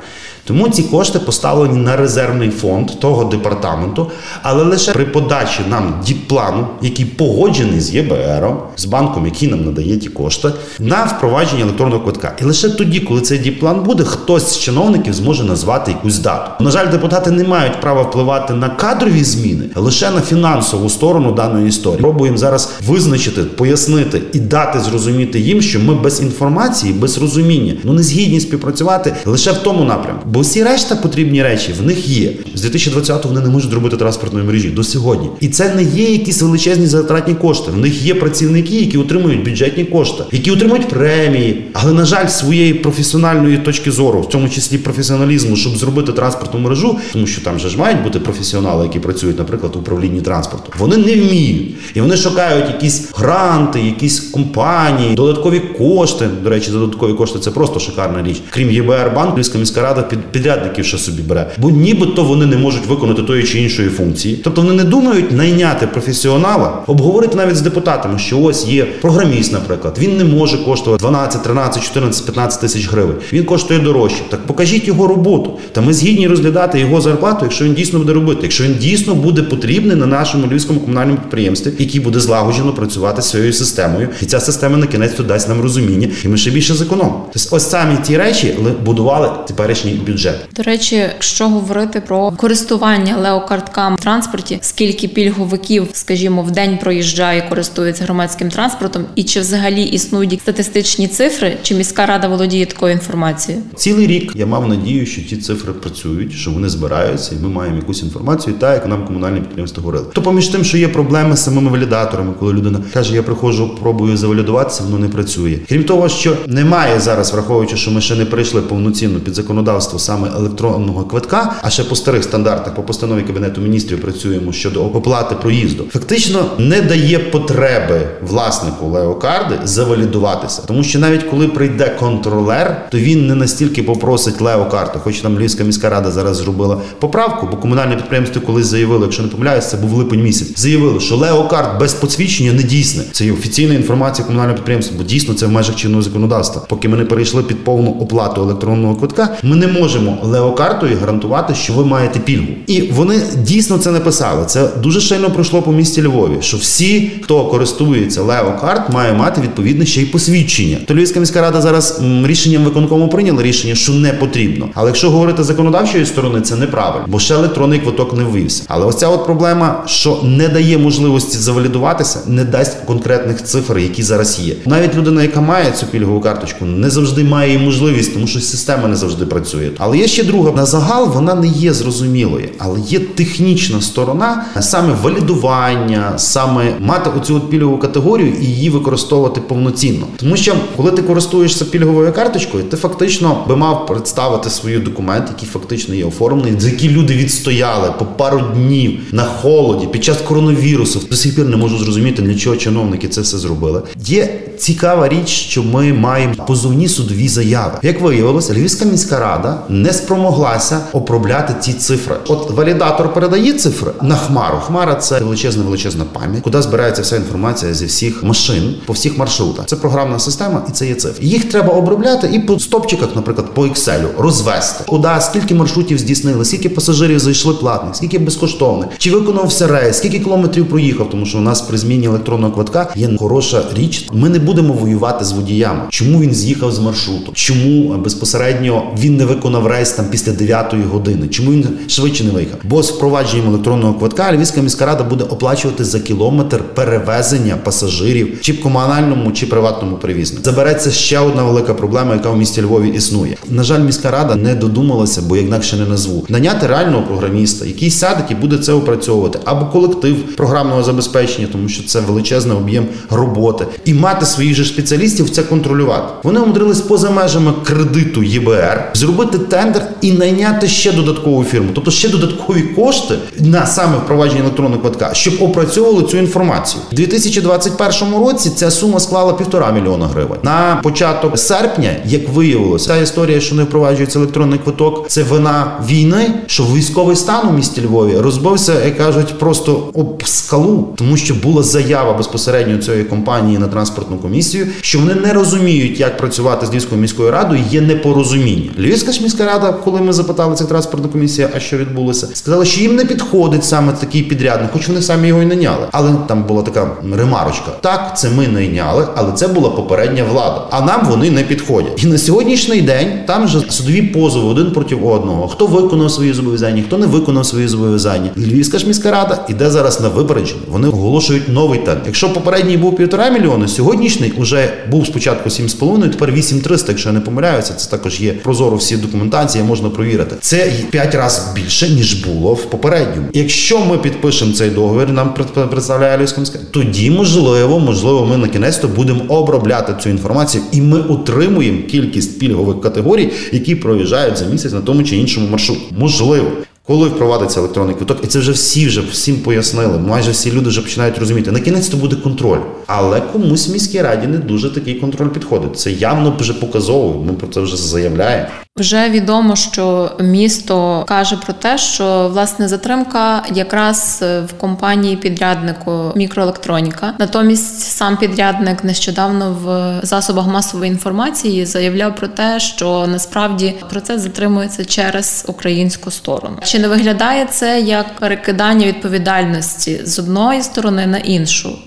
Тому 0.45 0.69
ці 0.69 0.83
кошти 0.83 1.19
поставлені 1.19 1.77
на 1.77 1.95
резервний 1.95 2.50
фонд 2.50 3.00
того 3.00 3.23
департаменту, 3.23 4.12
але 4.41 4.63
лише 4.63 4.91
при 4.91 5.05
подачі 5.05 5.62
нам 5.69 5.93
діпплану, 6.05 6.67
який 6.81 7.05
погоджений 7.05 7.79
з 7.79 7.93
ЄБРом, 7.93 8.57
з 8.75 8.85
банком, 8.85 9.25
який 9.25 9.50
нам 9.50 9.65
надає 9.65 9.97
ті 9.97 10.09
кошти, 10.09 10.50
на 10.79 11.03
впровадження 11.03 11.63
електронного 11.63 12.01
квитка. 12.01 12.35
І 12.41 12.43
лише 12.43 12.69
тоді, 12.69 13.00
коли 13.00 13.21
цей 13.21 13.38
діпплан 13.38 13.83
буде, 13.83 14.03
хтось 14.03 14.53
з 14.53 14.59
чиновників 14.59 15.13
зможе 15.13 15.43
назвати 15.43 15.91
якусь 15.91 16.19
дату. 16.19 16.63
На 16.63 16.71
жаль, 16.71 16.91
депутати 16.91 17.31
не 17.31 17.43
мають 17.43 17.81
права 17.81 18.01
впливати 18.01 18.53
на 18.53 18.69
кадрові 18.69 19.23
зміни, 19.23 19.65
лише 19.75 20.12
на 20.12 20.21
фінансову 20.21 20.89
сторону 20.89 21.31
даної 21.31 21.67
історії. 21.67 22.01
Пробуємо 22.01 22.38
зараз 22.38 22.71
визначити, 22.88 23.43
пояснити 23.43 24.21
і 24.33 24.39
дати 24.39 24.79
зрозуміти 24.79 25.39
їм, 25.39 25.62
що 25.62 25.79
ми 25.79 25.93
без 25.93 26.21
інформації, 26.21 26.93
без 26.93 27.17
розуміння, 27.17 27.73
ну 27.83 27.93
не 27.93 28.03
згідні 28.03 28.39
співпрацювати 28.39 29.15
лише 29.25 29.51
в 29.51 29.57
тому 29.57 29.83
напрямку. 29.83 30.29
Бо 30.33 30.39
всі 30.39 30.63
решта 30.63 30.95
потрібні 30.95 31.43
речі 31.43 31.73
в 31.79 31.85
них 31.85 32.07
є. 32.07 32.31
З 32.55 32.65
2020-го 32.65 33.29
вони 33.29 33.41
не 33.41 33.49
можуть 33.49 33.71
зробити 33.71 33.97
транспортної 33.97 34.45
мережі 34.45 34.69
до 34.69 34.83
сьогодні. 34.83 35.29
І 35.39 35.47
це 35.47 35.73
не 35.75 35.83
є 35.83 36.11
якісь 36.11 36.41
величезні 36.41 36.87
затратні 36.87 37.35
кошти. 37.35 37.71
В 37.71 37.77
них 37.77 38.01
є 38.01 38.15
працівники, 38.15 38.75
які 38.75 38.97
отримують 38.97 39.45
бюджетні 39.45 39.85
кошти, 39.85 40.23
які 40.31 40.51
отримують 40.51 40.87
премії, 40.89 41.65
але 41.73 41.93
на 41.93 42.05
жаль, 42.05 42.27
своєї 42.27 42.73
професіональної 42.73 43.57
точки 43.57 43.91
зору, 43.91 44.21
в 44.21 44.29
тому 44.29 44.49
числі 44.49 44.77
професіоналізму, 44.77 45.55
щоб 45.55 45.77
зробити 45.77 46.11
транспортну 46.11 46.59
мережу, 46.59 46.97
тому 47.13 47.27
що 47.27 47.41
там 47.41 47.59
же 47.59 47.69
ж 47.69 47.77
мають 47.77 48.03
бути 48.03 48.19
професіонали, 48.19 48.83
які 48.83 48.99
працюють, 48.99 49.37
наприклад, 49.37 49.75
в 49.75 49.79
управлінні 49.79 50.21
транспорту. 50.21 50.71
Вони 50.79 50.97
не 50.97 51.15
вміють 51.15 51.75
і 51.93 52.01
вони 52.01 52.17
шукають 52.17 52.67
якісь 52.67 53.11
гранти, 53.15 53.81
якісь 53.81 54.19
компанії, 54.19 55.15
додаткові 55.15 55.59
кошти. 55.59 56.29
До 56.43 56.49
речі, 56.49 56.71
додаткові 56.71 57.13
кошти 57.13 57.39
це 57.39 57.51
просто 57.51 57.79
шикарна 57.79 58.23
річ. 58.23 58.41
Крім 58.49 58.71
ЄБР 58.71 59.11
банк, 59.15 59.35
Львівська 59.35 59.57
міська 59.57 59.81
рада 59.81 60.01
під 60.01 60.19
підрядників 60.32 60.86
ще 60.86 60.98
собі 60.98 61.22
бере, 61.22 61.51
бо 61.58 61.70
нібито 61.70 62.24
вони 62.24 62.46
не 62.46 62.58
можуть 62.58 62.86
виконати 62.86 63.24
тої 63.24 63.44
чи 63.44 63.60
іншої 63.60 63.89
функції. 63.89 64.36
Тобто 64.44 64.62
вони 64.62 64.74
не 64.74 64.84
думають 64.84 65.32
найняти 65.32 65.88
професіонала, 65.88 66.84
обговорити 66.88 67.38
навіть 67.38 67.56
з 67.56 67.62
депутатами, 67.62 68.20
що 68.20 68.39
ось 68.39 68.68
є 68.68 68.86
програміст, 68.86 69.53
наприклад. 69.53 69.98
Він 70.00 70.18
не 70.18 70.24
може 70.24 70.58
коштувати 70.58 71.01
12, 71.01 71.44
13, 71.44 71.84
14, 71.84 72.25
15 72.25 72.62
тисяч 72.62 72.89
гривень. 72.92 73.15
Він 73.34 73.44
коштує 73.44 73.80
дорожче. 73.80 74.24
Так 74.30 74.39
покажіть 74.46 74.88
його 74.88 75.08
роботу. 75.08 75.60
Та 75.72 75.82
ми 75.82 75.94
згідні 75.94 76.27
розглядати 76.27 76.80
його 76.80 77.01
зарплату, 77.01 77.39
якщо 77.42 77.65
він 77.65 77.74
дійсно 77.74 78.00
буде 78.00 78.13
робити, 78.13 78.39
якщо 78.44 78.63
він 78.63 78.75
дійсно 78.80 79.15
буде 79.15 79.42
потрібний 79.42 79.96
на 79.96 80.06
нашому 80.06 80.48
львівському 80.48 80.80
комунальному 80.80 81.18
підприємстві, 81.18 81.72
який 81.80 82.01
буде 82.01 82.20
злагоджено 82.20 82.74
працювати 82.74 83.22
цією 83.22 83.53
системою, 83.53 84.10
і 84.22 84.25
ця 84.25 84.39
система 84.39 84.77
на 84.77 84.88
кінець 84.88 85.20
дасть 85.27 85.50
нам 85.50 85.62
розуміння, 85.62 86.08
і 86.25 86.27
ми 86.27 86.38
ще 86.38 86.51
більше 86.51 86.74
зекономимо. 86.74 87.25
Тобто, 87.34 87.56
ось 87.56 87.70
самі 87.70 87.98
ті 88.03 88.18
речі 88.18 88.56
будували 88.86 89.30
теперішній 89.48 89.92
бюджет. 89.92 90.12
До 90.55 90.63
речі, 90.63 90.96
якщо 90.96 91.50
говорити 91.50 92.01
про 92.01 92.32
користування 92.32 93.17
леокартками 93.17 93.96
в 93.96 94.00
транспорті, 94.00 94.58
скільки 94.62 95.08
пільговиків, 95.08 95.88
скажімо, 95.93 96.43
в 96.43 96.51
день 96.51 96.77
проїжджає, 96.77 97.41
користується 97.50 98.03
громадським 98.03 98.50
транспортом, 98.50 99.05
і 99.15 99.24
чи 99.24 99.39
взагалі 99.39 99.84
існують 99.84 100.41
статистичні 100.41 101.08
цифри, 101.08 101.58
чи 101.63 101.75
міська 101.75 102.05
рада 102.05 102.27
володіє 102.27 102.65
такою 102.65 102.93
інформацією? 102.93 103.63
Цілий 103.75 104.08
рік 104.08 104.32
я 104.36 104.46
мав 104.46 104.67
надію, 104.67 105.05
що 105.05 105.22
ті 105.22 105.38
цифри 105.38 105.74
працюють, 105.74 106.34
що 106.34 106.51
вони 106.51 106.70
збираються, 106.70 107.36
і 107.36 107.43
ми 107.43 107.50
маємо 107.50 107.75
якусь 107.77 108.03
інформацію, 108.03 108.55
так 108.60 108.74
як 108.74 108.88
нам 108.88 109.05
комунальне 109.05 109.39
підприємство 109.39 109.82
говорили. 109.84 110.05
То 110.13 110.22
поміж 110.22 110.48
тим, 110.48 110.63
що 110.63 110.77
є 110.77 110.88
проблеми 110.88 111.38
з 111.38 111.43
самими 111.43 111.72
валідаторами, 111.72 112.34
коли 112.39 112.53
людина 112.53 112.79
каже, 112.93 113.15
я 113.15 113.24
приходжу, 113.24 113.77
пробую 113.82 114.17
завалідуватися, 114.17 114.84
воно 114.84 114.98
не 114.98 115.08
працює. 115.08 115.60
Крім 115.70 115.84
того, 115.84 116.10
що 116.10 116.38
немає 116.48 117.00
зараз, 117.00 117.34
враховуючи, 117.34 117.77
що 117.77 117.91
ми 117.91 118.01
ще 118.01 118.15
не 118.15 118.25
прийшли 118.25 118.62
повноцінно 118.62 119.20
під 119.20 119.36
законодавство 119.36 120.00
саме 120.03 120.27
електронного 120.38 121.03
квитка, 121.03 121.55
а 121.62 121.69
ще 121.69 121.83
по 121.83 121.95
старих 121.95 122.24
стандартах, 122.24 122.75
по 122.75 122.83
постанові 122.83 123.22
кабінету 123.22 123.62
міністрів 123.62 124.01
працюємо 124.01 124.51
щодо 124.51 124.83
оплати 124.83 125.36
проїзду. 125.36 125.86
Фактично 125.91 126.45
не 126.57 126.81
дає 126.81 127.19
потреби 127.19 128.01
власнику 128.22 128.86
леокарди 128.86 129.55
завалідуватися, 129.63 130.62
тому 130.67 130.83
що 130.83 131.00
навіть 131.00 131.24
коли 131.24 131.48
прийде 131.48 131.95
контролер, 132.00 132.88
то 132.91 132.98
він 132.98 133.27
не 133.27 133.36
настільки 133.36 133.83
попросить 133.83 134.41
леокарту, 134.41 135.00
хоч 135.03 135.19
там 135.19 135.39
Львівська 135.39 135.63
міська 135.63 135.89
рада 135.89 136.12
зараз 136.12 136.38
зробила 136.38 136.81
поправку, 137.00 137.48
бо 137.51 137.57
комунальне 137.57 137.95
підприємство 137.95 138.41
колись 138.41 138.65
заявило, 138.65 139.03
якщо 139.03 139.24
не 139.24 139.29
помиляюсь, 139.29 139.69
це 139.69 139.77
був 139.77 139.93
липень 139.93 140.24
місяць. 140.24 140.60
Заявили, 140.60 141.00
що 141.00 141.15
леокарт 141.15 141.79
без 141.79 141.93
посвідчення 141.93 142.53
не 142.53 142.63
дійсне. 142.63 143.03
Це 143.12 143.25
є 143.25 143.31
офіційна 143.31 143.74
інформація 143.74 144.25
комунального 144.25 144.55
підприємства, 144.55 144.98
бо 144.98 145.03
дійсно 145.03 145.33
це 145.33 145.45
в 145.45 145.51
межах 145.51 145.75
чинного 145.75 146.01
законодавства. 146.01 146.62
Поки 146.69 146.89
ми 146.89 146.98
не 146.98 147.05
перейшли 147.05 147.43
під 147.43 147.63
повну 147.63 147.91
оплату 147.91 148.41
електронного 148.41 148.95
квитка, 148.95 149.38
ми 149.43 149.55
не 149.55 149.67
можемо 149.67 149.92
леокартою 150.23 150.97
гарантувати, 151.00 151.55
що 151.55 151.73
ви 151.73 151.85
маєте 151.85 152.19
пільгу. 152.19 152.45
І 152.67 152.81
вони 152.81 153.19
дійсно 153.38 153.77
це 153.77 153.91
написали. 153.91 154.45
Це 154.45 154.67
дуже 154.83 155.01
сильно 155.01 155.31
пройшло 155.31 155.62
по 155.62 155.71
місті 155.71 156.03
Львові. 156.03 156.38
Що 156.41 156.57
всі, 156.57 157.12
хто 157.23 157.45
користується 157.45 158.21
леокарт, 158.21 158.89
має 158.93 159.13
мати 159.13 159.41
відповідне 159.41 159.85
ще 159.85 160.01
й 160.01 160.05
посвідчення. 160.05 160.77
То 160.88 160.93
Львівська 160.93 161.19
міська 161.19 161.41
рада 161.41 161.62
зараз 161.62 162.00
м, 162.03 162.27
рішенням 162.27 162.63
виконкому 162.63 163.07
прийняла 163.07 163.43
рішення, 163.43 163.75
що 163.75 163.93
не 163.93 164.13
потрібно. 164.13 164.69
Але 164.73 164.89
якщо 164.89 165.09
говорити 165.12 165.43
законодавчої 165.43 166.05
сторони, 166.05 166.41
це 166.41 166.55
неправильно, 166.55 167.05
бо 167.07 167.19
ще 167.19 167.33
електронний 167.33 167.79
квиток 167.79 168.17
не 168.17 168.23
ввівся. 168.23 168.63
Але 168.67 168.85
ось 168.85 168.95
ця 168.95 169.07
от 169.07 169.25
проблема, 169.25 169.83
що 169.85 170.19
не 170.23 170.47
дає 170.47 170.77
можливості 170.77 171.38
завалідуватися, 171.38 172.19
не 172.27 172.43
дасть 172.43 172.77
конкретних 172.85 173.43
цифр, 173.43 173.77
які 173.77 174.03
зараз 174.03 174.39
є. 174.39 174.53
Навіть 174.65 174.95
людина, 174.95 175.21
яка 175.23 175.41
має 175.41 175.71
цю 175.71 175.85
пільгову 175.85 176.19
карточку, 176.21 176.65
не 176.65 176.89
завжди 176.89 177.23
має 177.23 177.51
її 177.53 177.65
можливість, 177.65 178.13
тому 178.13 178.27
що 178.27 178.39
система 178.39 178.88
не 178.88 178.95
завжди 178.95 179.25
працює. 179.25 179.69
Але 179.85 179.97
є 179.97 180.07
ще 180.07 180.23
друга 180.23 180.51
на 180.51 180.65
загал, 180.65 181.09
вона 181.13 181.35
не 181.35 181.47
є 181.47 181.73
зрозумілою, 181.73 182.49
але 182.57 182.79
є 182.79 182.99
технічна 182.99 183.81
сторона, 183.81 184.45
саме 184.59 184.95
валідування, 185.01 186.13
саме 186.17 186.75
мати 186.79 187.09
оцю 187.19 187.35
от 187.35 187.49
пільгову 187.49 187.77
категорію 187.77 188.33
і 188.41 188.45
її 188.45 188.69
використовувати 188.69 189.41
повноцінно. 189.41 190.05
Тому 190.17 190.37
що 190.37 190.55
коли 190.77 190.91
ти 190.91 191.01
користуєшся 191.01 191.65
пільговою 191.65 192.13
карточкою, 192.13 192.63
ти 192.63 192.77
фактично 192.77 193.45
би 193.47 193.55
мав 193.55 193.85
представити 193.85 194.49
свої 194.49 194.79
документи, 194.79 195.27
які 195.35 195.45
фактично 195.45 195.95
є 195.95 196.05
оформлені, 196.05 196.59
за 196.59 196.69
які 196.69 196.89
люди 196.89 197.13
відстояли 197.13 197.93
по 197.99 198.05
пару 198.05 198.41
днів 198.55 198.99
на 199.11 199.23
холоді 199.23 199.87
під 199.87 200.03
час 200.03 200.17
коронавірусу. 200.17 201.01
До 201.09 201.15
сих 201.15 201.35
пір 201.35 201.45
не 201.45 201.57
можу 201.57 201.77
зрозуміти, 201.77 202.21
для 202.21 202.35
чого 202.35 202.55
чиновники 202.55 203.07
це 203.07 203.21
все 203.21 203.37
зробили. 203.37 203.81
Є 204.05 204.39
цікава 204.57 205.07
річ, 205.07 205.27
що 205.29 205.63
ми 205.63 205.93
маємо 205.93 206.33
позовні 206.47 206.87
судові 206.87 207.27
заяви. 207.27 207.79
Як 207.81 208.01
виявилося, 208.01 208.53
Львівська 208.53 208.85
міська 208.85 209.19
рада 209.19 209.59
не 209.74 209.94
спромоглася 209.94 210.80
обробляти 210.94 211.56
ці 211.60 211.74
цифри. 211.74 212.15
От 212.27 212.51
валідатор 212.51 213.13
передає 213.13 213.53
цифри 213.53 213.92
на 214.01 214.15
хмару. 214.15 214.58
Хмара 214.58 214.96
це 214.96 215.20
величезна 215.20 215.63
величезна 215.63 216.06
пам'ять, 216.13 216.44
куди 216.44 216.62
збирається 216.62 217.01
вся 217.01 217.15
інформація 217.15 217.74
зі 217.74 217.86
всіх 217.86 218.24
машин 218.24 218.75
по 218.86 218.94
всіх 218.94 219.18
маршрутах. 219.18 219.65
Це 219.65 219.75
програмна 219.75 220.20
система, 220.20 220.62
і 220.70 220.72
це 220.72 220.88
є 220.88 220.96
цифри. 220.96 221.25
Їх 221.25 221.50
треба 221.50 221.74
обробляти 221.74 222.30
і 222.34 222.39
по 222.39 222.60
стопчиках, 222.60 223.10
наприклад, 223.15 223.53
по 223.53 223.62
Excel 223.62 224.03
розвести. 224.18 224.84
Куди 224.88 225.10
скільки 225.20 225.56
маршрутів 225.56 225.98
здійснили, 225.98 226.46
скільки 226.46 226.70
пасажирів 226.70 227.20
зайшли 227.20 227.53
платних, 227.53 227.96
скільки 227.96 228.20
безкоштовних, 228.20 228.88
чи 228.98 229.12
виконався 229.12 229.68
рейс, 229.68 229.98
скільки 229.98 230.20
кілометрів 230.20 230.70
проїхав, 230.70 231.10
тому 231.10 231.25
що 231.25 231.38
у 231.38 231.42
нас 231.42 231.62
при 231.62 231.77
зміні 231.77 232.06
електронного 232.08 232.53
квитка 232.53 232.88
є 232.96 233.18
хороша 233.20 233.63
річ. 233.75 234.08
Ми 234.13 234.30
не 234.30 234.39
будемо 234.39 234.74
воювати 234.74 235.25
з 235.25 235.32
водіями. 235.32 235.82
Чому 235.89 236.20
він 236.20 236.34
з'їхав 236.34 236.72
з 236.72 236.80
маршруту? 236.80 237.32
Чому 237.34 237.98
безпосередньо 237.98 238.84
він 239.00 239.18
не 239.18 239.25
виконав 239.25 239.52
рейс 239.62 239.91
там 239.91 240.05
після 240.12 240.31
9 240.31 240.75
години? 240.91 241.27
Чому 241.27 241.51
він 241.51 241.67
швидше 241.88 242.24
не 242.24 242.31
виїхав? 242.31 242.60
Бо 242.63 242.83
з 242.83 242.91
впровадженням 242.91 243.48
електронного 243.48 243.93
квитка 243.93 244.33
Львівська 244.33 244.62
міська 244.62 244.86
рада 244.86 245.03
буде 245.03 245.24
оплачувати 245.24 245.83
за 245.83 246.00
кілометр 246.00 246.63
перевезення 246.74 247.57
пасажирів 247.63 248.41
чи 248.41 248.53
комунальному, 248.53 249.31
чи 249.31 249.45
приватному 249.45 249.95
перевізнику. 249.95 250.43
Забереться 250.43 250.91
ще 250.91 251.19
одна 251.19 251.43
велика 251.43 251.74
проблема, 251.74 252.13
яка 252.13 252.29
в 252.29 252.38
місті 252.38 252.62
Львові 252.62 252.89
існує. 252.89 253.38
На 253.50 253.63
жаль, 253.63 253.79
міська 253.79 254.12
рада 254.12 254.36
не 254.36 254.55
додумалася, 254.55 255.22
бо 255.22 255.38
інакше 255.38 255.77
не 255.77 255.86
назву. 255.86 256.25
Наняти 256.29 256.67
реального 256.67 257.03
програміста, 257.03 257.65
який 257.65 257.89
сяде 257.89 258.24
і 258.29 258.36
буде 258.36 258.57
це 258.57 258.74
опрацьовувати, 258.74 259.39
або 259.45 259.65
колектив 259.65 260.36
програмного 260.36 260.83
забезпечення, 260.83 261.48
тому 261.51 261.69
що 261.69 261.83
це 261.83 262.00
величезний 262.00 262.57
об'єм 262.57 262.86
роботи, 263.10 263.65
і 263.86 263.93
мати 263.93 264.25
своїх 264.25 264.55
же 264.55 264.65
спеціалістів 264.65 265.29
це 265.29 265.43
контролювати. 265.43 266.13
Вони 266.24 266.39
умудрились 266.39 266.81
поза 266.81 267.10
межами 267.10 267.53
кредиту 267.63 268.24
ЄБР 268.24 268.91
зробити 268.93 269.38
тендер 269.50 269.92
і 270.03 270.12
найняти 270.12 270.67
ще 270.67 270.91
додаткову 270.91 271.43
фірму, 271.43 271.69
тобто 271.75 271.91
ще 271.91 272.10
додаткові 272.10 272.62
кошти 272.62 273.15
на 273.39 273.65
саме 273.65 273.98
впровадження 273.98 274.41
електронного 274.41 274.81
квитка, 274.81 275.10
щоб 275.13 275.33
опрацьовували 275.41 276.03
цю 276.03 276.17
інформацію. 276.17 276.81
У 276.91 276.95
2021 276.95 278.15
році 278.15 278.51
ця 278.55 278.72
сума 278.72 279.00
склала 279.00 279.33
півтора 279.33 279.72
мільйона 279.72 280.07
гривень. 280.07 280.39
На 280.43 280.79
початок 280.83 281.39
серпня, 281.39 281.89
як 282.05 282.29
виявилося, 282.29 282.88
та 282.88 282.98
історія, 282.98 283.39
що 283.39 283.55
не 283.55 283.63
впроваджується 283.63 284.19
електронний 284.19 284.60
квиток, 284.60 285.07
це 285.07 285.24
вина 285.24 285.79
війни, 285.89 286.33
що 286.48 286.63
військовий 286.63 287.15
стан 287.15 287.48
у 287.48 287.51
місті 287.51 287.81
Львові 287.81 288.17
розбився, 288.17 288.86
як 288.86 288.98
кажуть, 288.98 289.39
просто 289.39 289.89
об 289.93 290.24
скалу, 290.25 290.88
тому 290.95 291.17
що 291.17 291.36
була 291.36 291.63
заява 291.63 292.13
безпосередньо 292.13 292.77
цієї 292.77 293.03
компанії 293.03 293.57
на 293.57 293.67
транспортну 293.67 294.17
комісію, 294.17 294.67
що 294.81 295.00
вони 295.00 295.15
не 295.15 295.33
розуміють, 295.33 296.00
як 296.00 296.17
працювати 296.17 296.65
з 296.65 296.72
Львівською 296.72 297.01
міською 297.01 297.31
радою. 297.31 297.63
Є 297.72 297.81
непорозуміння. 297.81 298.69
Львівська 298.79 299.12
ж 299.12 299.24
міська 299.24 299.45
рада, 299.45 299.72
коли 299.72 299.92
коли 299.93 300.05
ми 300.05 300.13
запитали 300.13 300.55
цих 300.55 300.67
транспортна 300.67 301.09
комісія, 301.09 301.50
а 301.55 301.59
що 301.59 301.77
відбулося, 301.77 302.27
сказали, 302.33 302.65
що 302.65 302.81
їм 302.81 302.95
не 302.95 303.05
підходить 303.05 303.65
саме 303.65 303.91
такий 303.91 304.23
підрядник, 304.23 304.71
хоч 304.71 304.88
вони 304.88 305.01
самі 305.01 305.27
його 305.27 305.41
й 305.41 305.45
найняли. 305.45 305.88
Але 305.91 306.12
там 306.27 306.43
була 306.43 306.62
така 306.62 306.91
ремарочка. 307.17 307.71
Так, 307.81 308.17
це 308.17 308.29
ми 308.29 308.47
найняли, 308.47 309.07
але 309.15 309.31
це 309.31 309.47
була 309.47 309.69
попередня 309.69 310.23
влада. 310.23 310.67
А 310.71 310.81
нам 310.81 311.05
вони 311.09 311.31
не 311.31 311.43
підходять. 311.43 312.03
І 312.03 312.07
на 312.07 312.17
сьогоднішній 312.17 312.81
день 312.81 313.19
там 313.27 313.47
же 313.47 313.62
судові 313.69 314.01
позови 314.01 314.47
один 314.47 314.71
проти 314.71 314.95
одного. 314.95 315.47
Хто 315.47 315.67
виконав 315.67 316.12
свої 316.12 316.33
зобов'язання, 316.33 316.83
хто 316.88 316.97
не 316.97 317.07
виконав 317.07 317.45
свої 317.45 317.67
зобов'язання. 317.67 318.29
Львівська 318.38 318.77
ж 318.77 318.88
міська 318.88 319.12
рада 319.12 319.45
іде 319.50 319.69
зараз 319.69 320.01
на 320.01 320.09
випередження. 320.09 320.62
Вони 320.67 320.88
оголошують 320.88 321.50
новий 321.50 321.79
тендер. 321.79 322.03
Якщо 322.05 322.33
попередній 322.33 322.77
був 322.77 322.95
півтора 322.95 323.29
мільйони, 323.29 323.67
сьогоднішній 323.67 324.33
уже 324.38 324.73
був 324.91 325.07
спочатку 325.07 325.50
7,5, 325.50 326.09
тепер 326.09 326.31
8,300, 326.31 326.91
якщо 326.91 327.09
я 327.09 327.13
не 327.13 327.21
помиляюся. 327.21 327.73
Це 327.73 327.89
також 327.89 328.21
є 328.21 328.33
прозоро 328.33 328.77
всі 328.77 328.97
документації, 328.97 329.63
можна 329.63 329.82
провірити. 329.89 330.35
Це 330.41 330.71
5 330.89 331.15
разів 331.15 331.43
більше 331.55 331.89
ніж 331.89 332.13
було 332.13 332.53
в 332.53 332.65
попередньому. 332.65 333.27
Якщо 333.33 333.85
ми 333.85 333.97
підпишемо 333.97 334.53
цей 334.53 334.69
договір, 334.69 335.09
нам 335.09 335.33
представляє 335.71 336.17
Львівська 336.17 336.39
міська, 336.41 336.59
тоді 336.71 337.11
можливо, 337.11 337.79
можливо, 337.79 338.25
ми 338.25 338.37
на 338.37 338.47
кінець 338.47 338.77
то 338.77 338.87
будемо 338.87 339.23
обробляти 339.27 339.95
цю 340.03 340.09
інформацію, 340.09 340.63
і 340.71 340.81
ми 340.81 340.99
отримуємо 340.99 341.83
кількість 341.83 342.39
пільгових 342.39 342.81
категорій, 342.81 343.29
які 343.51 343.75
проїжджають 343.75 344.37
за 344.37 344.45
місяць 344.45 344.73
на 344.73 344.81
тому 344.81 345.03
чи 345.03 345.17
іншому 345.17 345.47
маршруті. 345.47 345.81
Можливо. 345.97 346.47
Коли 346.87 347.09
впровадиться 347.09 347.59
електронний 347.59 347.95
квиток, 347.95 348.17
і 348.23 348.27
це 348.27 348.39
вже 348.39 348.51
всі 348.51 348.87
вже 348.87 349.01
всім 349.01 349.35
пояснили. 349.35 349.97
Майже 349.97 350.31
всі 350.31 350.51
люди 350.51 350.69
вже 350.69 350.81
починають 350.81 351.17
розуміти. 351.17 351.51
На 351.51 351.59
кінець 351.59 351.87
то 351.87 351.97
буде 351.97 352.15
контроль, 352.15 352.59
але 352.87 353.21
комусь 353.21 353.67
в 353.67 353.71
міській 353.71 354.01
раді 354.01 354.27
не 354.27 354.37
дуже 354.37 354.69
такий 354.69 354.93
контроль 354.93 355.27
підходить. 355.27 355.79
Це 355.79 355.91
явно 355.91 356.35
вже 356.39 356.53
показово. 356.53 357.23
Ми 357.23 357.33
про 357.33 357.47
це 357.47 357.59
вже 357.61 357.77
заявляємо. 357.77 358.47
Вже 358.80 359.10
відомо, 359.10 359.56
що 359.56 360.12
місто 360.20 361.06
каже 361.08 361.38
про 361.38 361.53
те, 361.53 361.77
що 361.77 362.30
власне 362.34 362.68
затримка 362.68 363.44
якраз 363.53 364.20
в 364.22 364.53
компанії 364.58 365.15
підряднику 365.15 366.12
мікроелектроніка. 366.15 367.13
Натомість 367.20 367.80
сам 367.80 368.18
підрядник 368.18 368.84
нещодавно 368.84 369.58
в 369.63 370.00
засобах 370.06 370.48
масової 370.48 370.92
інформації 370.92 371.65
заявляв 371.65 372.15
про 372.15 372.27
те, 372.27 372.60
що 372.60 373.08
насправді 373.08 373.75
процес 373.89 374.22
затримується 374.22 374.86
через 374.86 375.46
українську 375.48 376.12
сторону. 376.12 376.58
Чи 376.63 376.80
не 376.80 376.88
виглядає 376.88 377.46
це 377.46 377.82
як 377.82 378.15
перекидання 378.15 378.88
відповідальності 378.88 380.01
з 380.03 380.20
одної 380.20 380.62
сторони 380.62 381.08
на 381.08 381.18
іншу? 381.18 381.77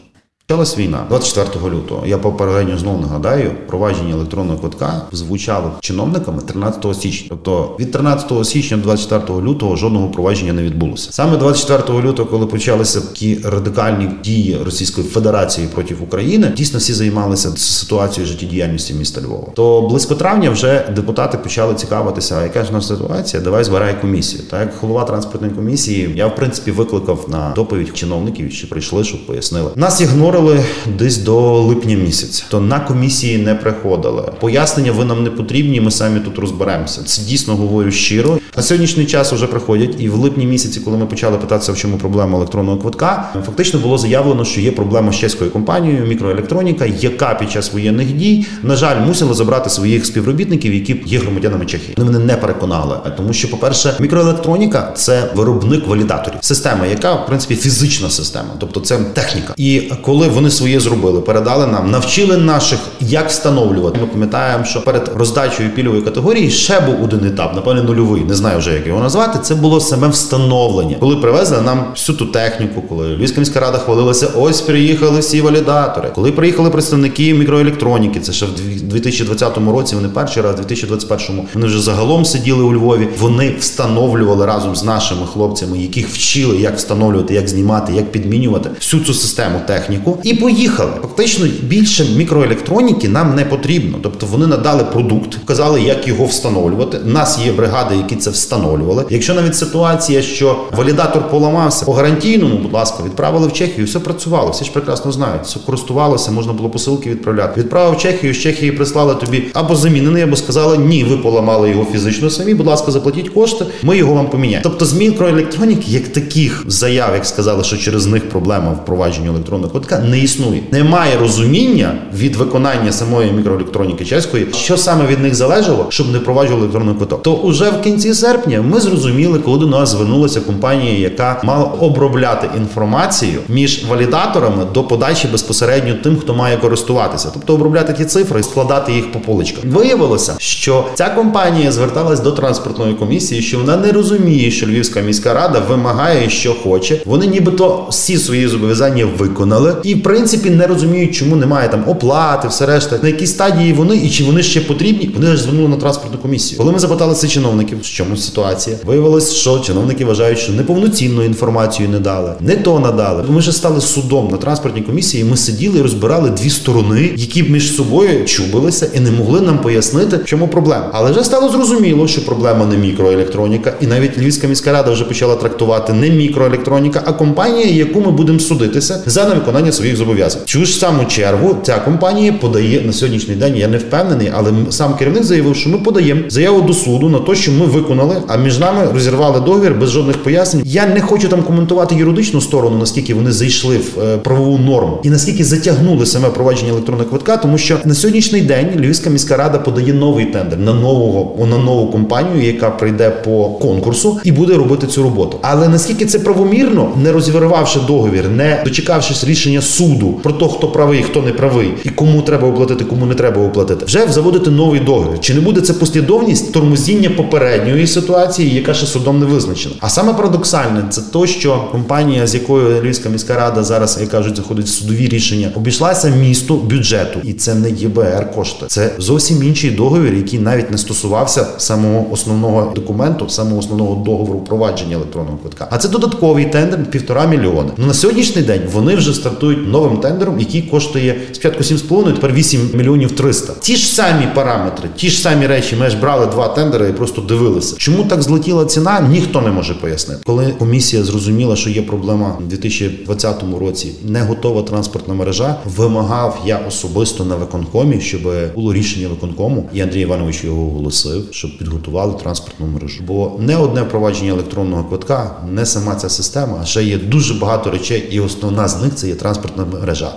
Почалась 0.48 0.78
війна 0.78 1.06
24 1.08 1.74
лютого. 1.74 2.06
Я 2.06 2.18
попередньо 2.18 2.78
знову 2.78 3.00
нагадаю, 3.00 3.52
провадження 3.66 4.14
електронного 4.14 4.58
квитка 4.58 5.02
звучало 5.12 5.72
чиновниками 5.80 6.42
13 6.42 6.96
січня. 6.96 7.26
Тобто 7.30 7.76
від 7.80 7.92
13 7.92 8.46
січня 8.46 8.76
до 8.76 8.82
24 8.82 9.40
лютого 9.40 9.76
жодного 9.76 10.08
провадження 10.08 10.52
не 10.52 10.62
відбулося. 10.62 11.12
Саме 11.12 11.36
24 11.36 12.02
лютого, 12.02 12.28
коли 12.30 12.46
почалися 12.46 13.00
такі 13.00 13.38
радикальні 13.44 14.10
дії 14.24 14.58
Російської 14.64 15.06
Федерації 15.06 15.68
проти 15.74 15.94
України, 15.94 16.52
дійсно 16.56 16.78
всі 16.78 16.92
займалися 16.92 17.50
ситуацією 17.56 18.32
життєдіяльності 18.32 18.94
міста 18.94 19.20
Львова. 19.20 19.48
То 19.54 19.82
близько 19.82 20.14
травня 20.14 20.50
вже 20.50 20.88
депутати 20.96 21.38
почали 21.38 21.74
цікавитися, 21.74 22.42
яка 22.42 22.64
ж 22.64 22.72
нас 22.72 22.88
ситуація? 22.88 23.42
Давай 23.42 23.64
збирай 23.64 24.00
комісію. 24.00 24.42
Так 24.50 24.60
як 24.60 24.74
голова 24.80 25.04
транспортної 25.04 25.54
комісії, 25.54 26.12
я 26.16 26.26
в 26.26 26.36
принципі 26.36 26.70
викликав 26.70 27.24
на 27.28 27.52
доповідь 27.56 27.96
чиновників, 27.96 28.52
що 28.52 28.68
прийшли, 28.68 29.04
щоб 29.04 29.26
пояснили. 29.26 29.70
Нас 29.76 30.00
ігнор 30.00 30.35
говорили 30.36 30.64
десь 30.98 31.18
до 31.18 31.60
липня 31.62 31.96
місяця, 31.96 32.44
то 32.48 32.60
на 32.60 32.80
комісії 32.80 33.38
не 33.38 33.54
приходили. 33.54 34.32
Пояснення 34.40 34.92
ви 34.92 35.04
нам 35.04 35.24
не 35.24 35.30
потрібні. 35.30 35.80
Ми 35.80 35.90
самі 35.90 36.20
тут 36.20 36.38
розберемося. 36.38 37.02
Це 37.02 37.22
дійсно 37.22 37.56
говорю 37.56 37.90
щиро. 37.90 38.38
На 38.56 38.62
сьогоднішній 38.62 39.06
час 39.06 39.32
вже 39.32 39.46
приходять, 39.46 39.94
і 39.98 40.08
в 40.08 40.14
липні 40.14 40.46
місяці, 40.46 40.80
коли 40.80 40.96
ми 40.96 41.06
почали 41.06 41.38
питатися, 41.38 41.72
в 41.72 41.76
чому 41.76 41.96
проблема 41.96 42.38
електронного 42.38 42.78
квитка, 42.78 43.28
фактично 43.46 43.80
було 43.80 43.98
заявлено, 43.98 44.44
що 44.44 44.60
є 44.60 44.72
проблема 44.72 45.12
з 45.12 45.16
чеською 45.16 45.50
компанією 45.50 46.06
мікроелектроніка, 46.06 46.86
яка 46.86 47.34
під 47.34 47.50
час 47.50 47.72
воєнних 47.72 48.12
дій 48.12 48.46
на 48.62 48.76
жаль 48.76 49.00
мусила 49.06 49.34
забрати 49.34 49.70
своїх 49.70 50.06
співробітників, 50.06 50.74
які 50.74 51.02
є 51.06 51.18
громадянами 51.18 51.66
Чехії. 51.66 51.94
Вони 51.96 52.10
мене 52.10 52.24
не 52.24 52.36
переконали, 52.36 52.96
тому 53.16 53.32
що, 53.32 53.50
по 53.50 53.56
перше, 53.56 53.94
мікроелектроніка 54.00 54.92
це 54.96 55.30
виробник 55.34 55.86
валідаторів, 55.86 56.38
система, 56.40 56.86
яка 56.86 57.14
в 57.14 57.26
принципі 57.26 57.56
фізична 57.56 58.10
система, 58.10 58.48
тобто 58.58 58.80
це 58.80 58.98
техніка. 58.98 59.54
І 59.56 59.82
коли 60.02 60.25
коли 60.26 60.34
вони 60.34 60.50
своє 60.50 60.80
зробили, 60.80 61.20
передали 61.20 61.66
нам, 61.66 61.90
навчили 61.90 62.36
наших, 62.36 62.78
як 63.00 63.28
встановлювати. 63.28 64.00
Ми 64.00 64.06
пам'ятаємо, 64.06 64.64
що 64.64 64.82
перед 64.82 65.10
роздачею 65.16 65.70
пільової 65.70 66.02
категорії 66.02 66.50
ще 66.50 66.80
був 66.80 67.02
один 67.04 67.24
етап, 67.24 67.54
напевне, 67.54 67.82
нульовий, 67.82 68.24
не 68.24 68.34
знаю 68.34 68.58
вже 68.58 68.72
як 68.72 68.86
його 68.86 69.00
назвати. 69.00 69.38
Це 69.42 69.54
було 69.54 69.80
саме 69.80 70.08
встановлення, 70.08 70.96
коли 71.00 71.16
привезли 71.16 71.60
нам 71.60 71.84
всю 71.94 72.18
ту 72.18 72.26
техніку, 72.26 72.82
коли 72.88 73.16
Львівська 73.16 73.40
міська 73.40 73.60
рада 73.60 73.78
хвалилася, 73.78 74.26
ось 74.36 74.60
приїхали 74.60 75.20
всі 75.20 75.40
валідатори. 75.40 76.10
Коли 76.14 76.32
приїхали 76.32 76.70
представники 76.70 77.34
мікроелектроніки, 77.34 78.20
це 78.20 78.32
ще 78.32 78.46
в 78.46 78.80
2020 78.82 79.58
році. 79.58 79.94
Вони 79.94 80.08
перший 80.08 80.42
раз, 80.42 80.54
в 80.54 80.56
2021 80.56 81.40
вони 81.54 81.66
вже 81.66 81.80
загалом 81.80 82.24
сиділи 82.24 82.62
у 82.62 82.72
Львові. 82.72 83.08
Вони 83.20 83.54
встановлювали 83.58 84.46
разом 84.46 84.76
з 84.76 84.84
нашими 84.84 85.26
хлопцями, 85.26 85.78
яких 85.78 86.08
вчили, 86.08 86.56
як 86.56 86.76
встановлювати, 86.76 87.34
як 87.34 87.48
знімати, 87.48 87.92
як 87.92 88.12
підмінювати 88.12 88.70
всю 88.80 89.04
цю 89.04 89.14
систему 89.14 89.60
техніку 89.66 90.15
і 90.22 90.34
поїхали. 90.34 90.90
Фактично 91.02 91.46
більше 91.62 92.04
мікроелектроніки 92.16 93.08
нам 93.08 93.34
не 93.34 93.44
потрібно. 93.44 93.98
Тобто 94.02 94.26
вони 94.26 94.46
надали 94.46 94.84
продукт, 94.84 95.38
казали, 95.44 95.82
як 95.82 96.08
його 96.08 96.24
встановлювати. 96.24 96.98
У 97.06 97.08
нас 97.08 97.38
є 97.46 97.52
бригади, 97.52 97.96
які 97.96 98.16
це 98.16 98.30
встановлювали. 98.30 99.04
Якщо 99.10 99.34
навіть 99.34 99.56
ситуація, 99.56 100.22
що 100.22 100.58
валідатор 100.76 101.28
поламався 101.30 101.86
по 101.86 101.92
гарантійному, 101.92 102.58
будь 102.58 102.72
ласка, 102.72 103.02
відправили 103.04 103.48
в 103.48 103.52
Чехію, 103.52 103.86
все 103.86 103.98
працювало. 103.98 104.50
Всі 104.50 104.64
ж 104.64 104.72
прекрасно 104.72 105.12
знають. 105.12 105.42
Все 105.44 105.58
користувалося, 105.66 106.30
можна 106.30 106.52
було 106.52 106.68
посилки 106.70 107.10
відправляти. 107.10 107.60
Відправив 107.60 107.94
в 107.94 107.98
Чехію, 107.98 108.34
з 108.34 108.38
Чехії 108.38 108.72
прислали 108.72 109.14
тобі 109.14 109.44
або 109.52 109.76
замінений, 109.76 110.22
або 110.22 110.36
сказали, 110.36 110.78
ні, 110.78 111.04
ви 111.04 111.16
поламали 111.16 111.70
його 111.70 111.84
фізично 111.92 112.30
самі. 112.30 112.54
Будь 112.54 112.66
ласка, 112.66 112.92
заплатіть 112.92 113.28
кошти, 113.28 113.64
ми 113.82 113.96
його 113.96 114.14
вам 114.14 114.28
поміняємо. 114.28 114.62
Тобто 114.62 114.84
з 114.84 114.92
мікроелектроніки, 114.92 115.90
як 115.90 116.08
таких 116.08 116.64
заяв, 116.66 117.14
як 117.14 117.26
сказали, 117.26 117.64
що 117.64 117.76
через 117.76 118.06
них 118.06 118.28
проблема 118.28 118.72
впровадження 118.72 119.28
електронного 119.28 119.72
кодка, 119.72 119.98
не 120.10 120.18
існує. 120.18 120.60
Немає 120.72 121.18
розуміння 121.20 121.92
від 122.14 122.36
виконання 122.36 122.92
самої 122.92 123.32
мікроелектроніки 123.32 124.04
чеської, 124.04 124.46
що 124.54 124.76
саме 124.76 125.06
від 125.06 125.20
них 125.20 125.34
залежало, 125.34 125.86
щоб 125.88 126.12
не 126.12 126.18
впроваджували 126.18 126.62
електронний 126.62 126.94
квиток. 126.94 127.22
То 127.22 127.32
уже 127.32 127.70
в 127.70 127.80
кінці 127.80 128.14
серпня 128.14 128.62
ми 128.62 128.80
зрозуміли, 128.80 129.38
коли 129.38 129.58
до 129.58 129.66
нас 129.66 129.88
звернулася 129.88 130.40
компанія, 130.40 130.98
яка 130.98 131.40
мала 131.44 131.64
обробляти 131.64 132.48
інформацію 132.56 133.40
між 133.48 133.84
валідаторами 133.84 134.64
до 134.74 134.84
подачі 134.84 135.28
безпосередньо 135.32 135.94
тим, 136.02 136.16
хто 136.16 136.34
має 136.34 136.56
користуватися, 136.56 137.28
тобто 137.32 137.54
обробляти 137.54 137.92
ті 137.92 138.04
цифри 138.04 138.40
і 138.40 138.42
складати 138.42 138.92
їх 138.92 139.12
по 139.12 139.18
поличках. 139.18 139.64
Виявилося, 139.64 140.34
що 140.38 140.84
ця 140.94 141.08
компанія 141.08 141.72
зверталась 141.72 142.20
до 142.20 142.32
транспортної 142.32 142.94
комісії, 142.94 143.42
що 143.42 143.58
вона 143.58 143.76
не 143.76 143.92
розуміє, 143.92 144.50
що 144.50 144.66
Львівська 144.66 145.00
міська 145.00 145.34
рада 145.34 145.58
вимагає, 145.68 146.30
що 146.30 146.54
хоче. 146.54 147.00
Вони 147.04 147.26
нібито 147.26 147.86
всі 147.90 148.18
свої 148.18 148.48
зобов'язання 148.48 149.06
виконали 149.18 149.76
і 149.82 149.95
в 149.96 150.02
принципі 150.02 150.50
не 150.50 150.66
розуміють, 150.66 151.14
чому 151.14 151.36
немає 151.36 151.68
там 151.68 151.84
оплати, 151.88 152.48
все 152.48 152.66
решта, 152.66 152.98
на 153.02 153.08
якій 153.08 153.26
стадії 153.26 153.72
вони 153.72 153.96
і 153.96 154.10
чи 154.10 154.24
вони 154.24 154.42
ще 154.42 154.60
потрібні. 154.60 155.10
Вони 155.14 155.26
ж 155.26 155.42
звернули 155.42 155.68
на 155.68 155.76
транспортну 155.76 156.18
комісію. 156.18 156.58
Коли 156.58 156.72
ми 156.72 156.78
запитали 156.78 157.14
цих 157.14 157.30
чиновників, 157.30 157.78
в 157.80 157.82
чому 157.82 158.16
ситуація, 158.16 158.76
виявилось, 158.84 159.32
що 159.34 159.58
чиновники 159.58 160.04
вважають, 160.04 160.38
що 160.38 160.52
неповноцінну 160.52 161.22
інформацію 161.22 161.88
не 161.88 162.00
дали, 162.00 162.32
не 162.40 162.56
то 162.56 162.80
надали. 162.80 163.24
Ми 163.28 163.38
вже 163.38 163.52
стали 163.52 163.80
судом 163.80 164.28
на 164.30 164.36
транспортній 164.36 164.82
комісії. 164.82 165.24
Ми 165.24 165.36
сиділи 165.36 165.78
і 165.78 165.82
розбирали 165.82 166.30
дві 166.30 166.50
сторони, 166.50 167.10
які 167.16 167.42
між 167.42 167.76
собою 167.76 168.24
чубилися 168.24 168.90
і 168.94 169.00
не 169.00 169.10
могли 169.10 169.40
нам 169.40 169.58
пояснити, 169.58 170.18
чому 170.24 170.48
проблема. 170.48 170.90
Але 170.92 171.10
вже 171.10 171.24
стало 171.24 171.48
зрозуміло, 171.48 172.08
що 172.08 172.24
проблема 172.24 172.66
не 172.66 172.76
мікроелектроніка, 172.76 173.74
і 173.80 173.86
навіть 173.86 174.18
Львівська 174.18 174.46
міська 174.46 174.72
рада 174.72 174.90
вже 174.90 175.04
почала 175.04 175.36
трактувати 175.36 175.92
не 175.92 176.10
мікроелектроніка, 176.10 177.02
а 177.06 177.12
компанія, 177.12 177.66
яку 177.66 178.00
ми 178.00 178.10
будемо 178.10 178.38
судитися 178.38 179.02
за 179.06 179.28
невиконання 179.28 179.72
своїх 179.72 179.85
своїх 179.86 179.96
зобов'язань. 179.96 180.42
Цю 180.46 180.64
ж 180.64 180.78
саму 180.78 181.04
чергу 181.04 181.56
ця 181.62 181.78
компанія 181.78 182.32
подає 182.32 182.80
на 182.80 182.92
сьогоднішній 182.92 183.34
день. 183.34 183.56
Я 183.56 183.68
не 183.68 183.78
впевнений, 183.78 184.32
але 184.34 184.52
сам 184.70 184.96
керівник 184.96 185.24
заявив, 185.24 185.56
що 185.56 185.70
ми 185.70 185.78
подаємо 185.78 186.20
заяву 186.28 186.62
до 186.62 186.72
суду 186.72 187.08
на 187.08 187.18
те, 187.18 187.34
що 187.34 187.52
ми 187.52 187.66
виконали, 187.66 188.16
а 188.28 188.36
між 188.36 188.58
нами 188.58 188.88
розірвали 188.94 189.40
договір 189.40 189.74
без 189.74 189.90
жодних 189.90 190.22
пояснень. 190.22 190.62
Я 190.66 190.86
не 190.86 191.00
хочу 191.00 191.28
там 191.28 191.42
коментувати 191.42 191.94
юридичну 191.94 192.40
сторону, 192.40 192.78
наскільки 192.78 193.14
вони 193.14 193.32
зайшли 193.32 193.76
в 193.76 194.00
е, 194.00 194.16
правову 194.16 194.58
норму 194.58 194.98
і 195.02 195.10
наскільки 195.10 195.44
затягнули 195.44 196.06
саме 196.06 196.28
провадження 196.28 196.70
електронного 196.70 197.10
квитка, 197.10 197.36
тому 197.36 197.58
що 197.58 197.78
на 197.84 197.94
сьогоднішній 197.94 198.40
день 198.40 198.68
Львівська 198.76 199.10
міська 199.10 199.36
рада 199.36 199.58
подає 199.58 199.92
новий 199.92 200.24
тендер 200.24 200.58
на 200.58 200.72
нового 200.74 201.46
на 201.46 201.58
нову 201.58 201.90
компанію, 201.92 202.46
яка 202.46 202.70
прийде 202.70 203.10
по 203.10 203.44
конкурсу 203.48 204.20
і 204.24 204.32
буде 204.32 204.54
робити 204.54 204.86
цю 204.86 205.02
роботу. 205.02 205.38
Але 205.42 205.68
наскільки 205.68 206.06
це 206.06 206.18
правомірно, 206.18 206.92
не 207.02 207.12
розірвавши 207.12 207.80
договір, 207.86 208.28
не 208.28 208.62
дочекавшись 208.64 209.24
рішення 209.24 209.62
суду 209.66 210.20
про 210.22 210.32
те, 210.32 210.48
хто 210.48 210.68
правий, 210.68 211.02
хто 211.02 211.22
не 211.22 211.32
правий, 211.32 211.74
і 211.84 211.88
кому 211.88 212.22
треба 212.22 212.48
оплатити, 212.48 212.84
кому 212.84 213.06
не 213.06 213.14
треба 213.14 213.42
оплатити. 213.42 213.84
Вже 213.84 214.06
заводити 214.08 214.50
новий 214.50 214.80
договір. 214.80 215.20
Чи 215.20 215.34
не 215.34 215.40
буде 215.40 215.60
це 215.60 215.72
послідовність 215.72 216.52
тормозіння 216.52 217.10
попередньої 217.10 217.86
ситуації, 217.86 218.54
яка 218.54 218.74
ще 218.74 218.86
судом 218.86 219.20
не 219.20 219.26
визначена? 219.26 219.74
А 219.80 219.88
саме 219.88 220.14
парадоксальне 220.14 220.84
це 220.90 221.00
то, 221.12 221.26
що 221.26 221.68
компанія, 221.72 222.26
з 222.26 222.34
якою 222.34 222.82
Львівська 222.82 223.08
міська 223.08 223.36
рада 223.36 223.64
зараз, 223.64 223.98
як 224.00 224.10
кажуть, 224.10 224.36
заходить 224.36 224.66
в 224.66 224.68
судові 224.68 225.08
рішення, 225.08 225.50
обійшлася 225.54 226.08
місту 226.08 226.56
бюджету, 226.56 227.20
і 227.24 227.32
це 227.32 227.54
не 227.54 227.70
ЄБР 227.70 228.32
кошти. 228.34 228.66
Це 228.68 228.90
зовсім 228.98 229.42
інший 229.42 229.70
договір, 229.70 230.14
який 230.14 230.38
навіть 230.38 230.70
не 230.70 230.78
стосувався 230.78 231.46
самого 231.58 232.06
основного 232.12 232.72
документу, 232.74 233.28
самого 233.28 233.58
основного 233.58 234.04
договору 234.04 234.38
провадження 234.38 234.96
електронного 234.96 235.38
квитка. 235.38 235.68
А 235.70 235.78
це 235.78 235.88
додатковий 235.88 236.44
тендер 236.44 236.84
півтора 236.90 237.26
мільйона. 237.26 237.70
Ну 237.76 237.86
на 237.86 237.94
сьогоднішній 237.94 238.42
день 238.42 238.62
вони 238.72 238.94
вже 238.96 239.14
стартують 239.14 239.55
новим 239.56 239.96
тендером, 239.96 240.40
який 240.40 240.62
коштує 240.62 241.20
спочатку 241.32 241.62
7,5, 241.62 242.14
тепер 242.14 242.32
8 242.32 242.70
мільйонів 242.74 243.12
300. 243.12 243.52
Ті 243.60 243.76
ж 243.76 243.86
самі 243.86 244.28
параметри, 244.34 244.88
ті 244.96 245.10
ж 245.10 245.18
самі 245.18 245.46
речі. 245.46 245.76
Ми 245.76 245.90
ж 245.90 245.96
брали 245.96 246.26
два 246.26 246.48
тендери 246.48 246.88
і 246.88 246.92
просто 246.92 247.20
дивилися. 247.20 247.76
Чому 247.78 248.04
так 248.04 248.22
злетіла 248.22 248.64
ціна? 248.64 249.00
Ніхто 249.00 249.40
не 249.40 249.50
може 249.50 249.74
пояснити. 249.74 250.20
Коли 250.26 250.54
комісія 250.58 251.02
зрозуміла, 251.02 251.56
що 251.56 251.70
є 251.70 251.82
проблема 251.82 252.36
в 252.40 252.48
2020 252.48 253.44
році, 253.60 253.92
не 254.04 254.22
готова 254.22 254.62
транспортна 254.62 255.14
мережа, 255.14 255.56
вимагав 255.76 256.42
я 256.46 256.58
особисто 256.68 257.24
на 257.24 257.36
виконкомі, 257.36 258.00
щоб 258.00 258.20
було 258.54 258.72
рішення 258.72 259.08
виконкому, 259.08 259.68
і 259.72 259.80
Андрій 259.80 260.00
Іванович 260.00 260.44
його 260.44 260.62
оголосив, 260.62 261.24
щоб 261.30 261.58
підготували 261.58 262.14
транспортну 262.22 262.66
мережу. 262.66 263.02
Бо 263.06 263.32
не 263.38 263.56
одне 263.56 263.84
провадження 263.84 264.30
електронного 264.30 264.84
квитка, 264.84 265.36
не 265.52 265.66
сама 265.66 265.94
ця 265.94 266.08
система, 266.08 266.58
а 266.62 266.64
ще 266.64 266.84
є 266.84 266.98
дуже 266.98 267.34
багато 267.34 267.70
речей, 267.70 268.08
і 268.10 268.20
основна 268.20 268.68
з 268.68 268.82
них 268.82 268.94
це 268.94 269.08
є 269.08 269.14
транспортна 269.46 269.78
мережа. 269.78 270.12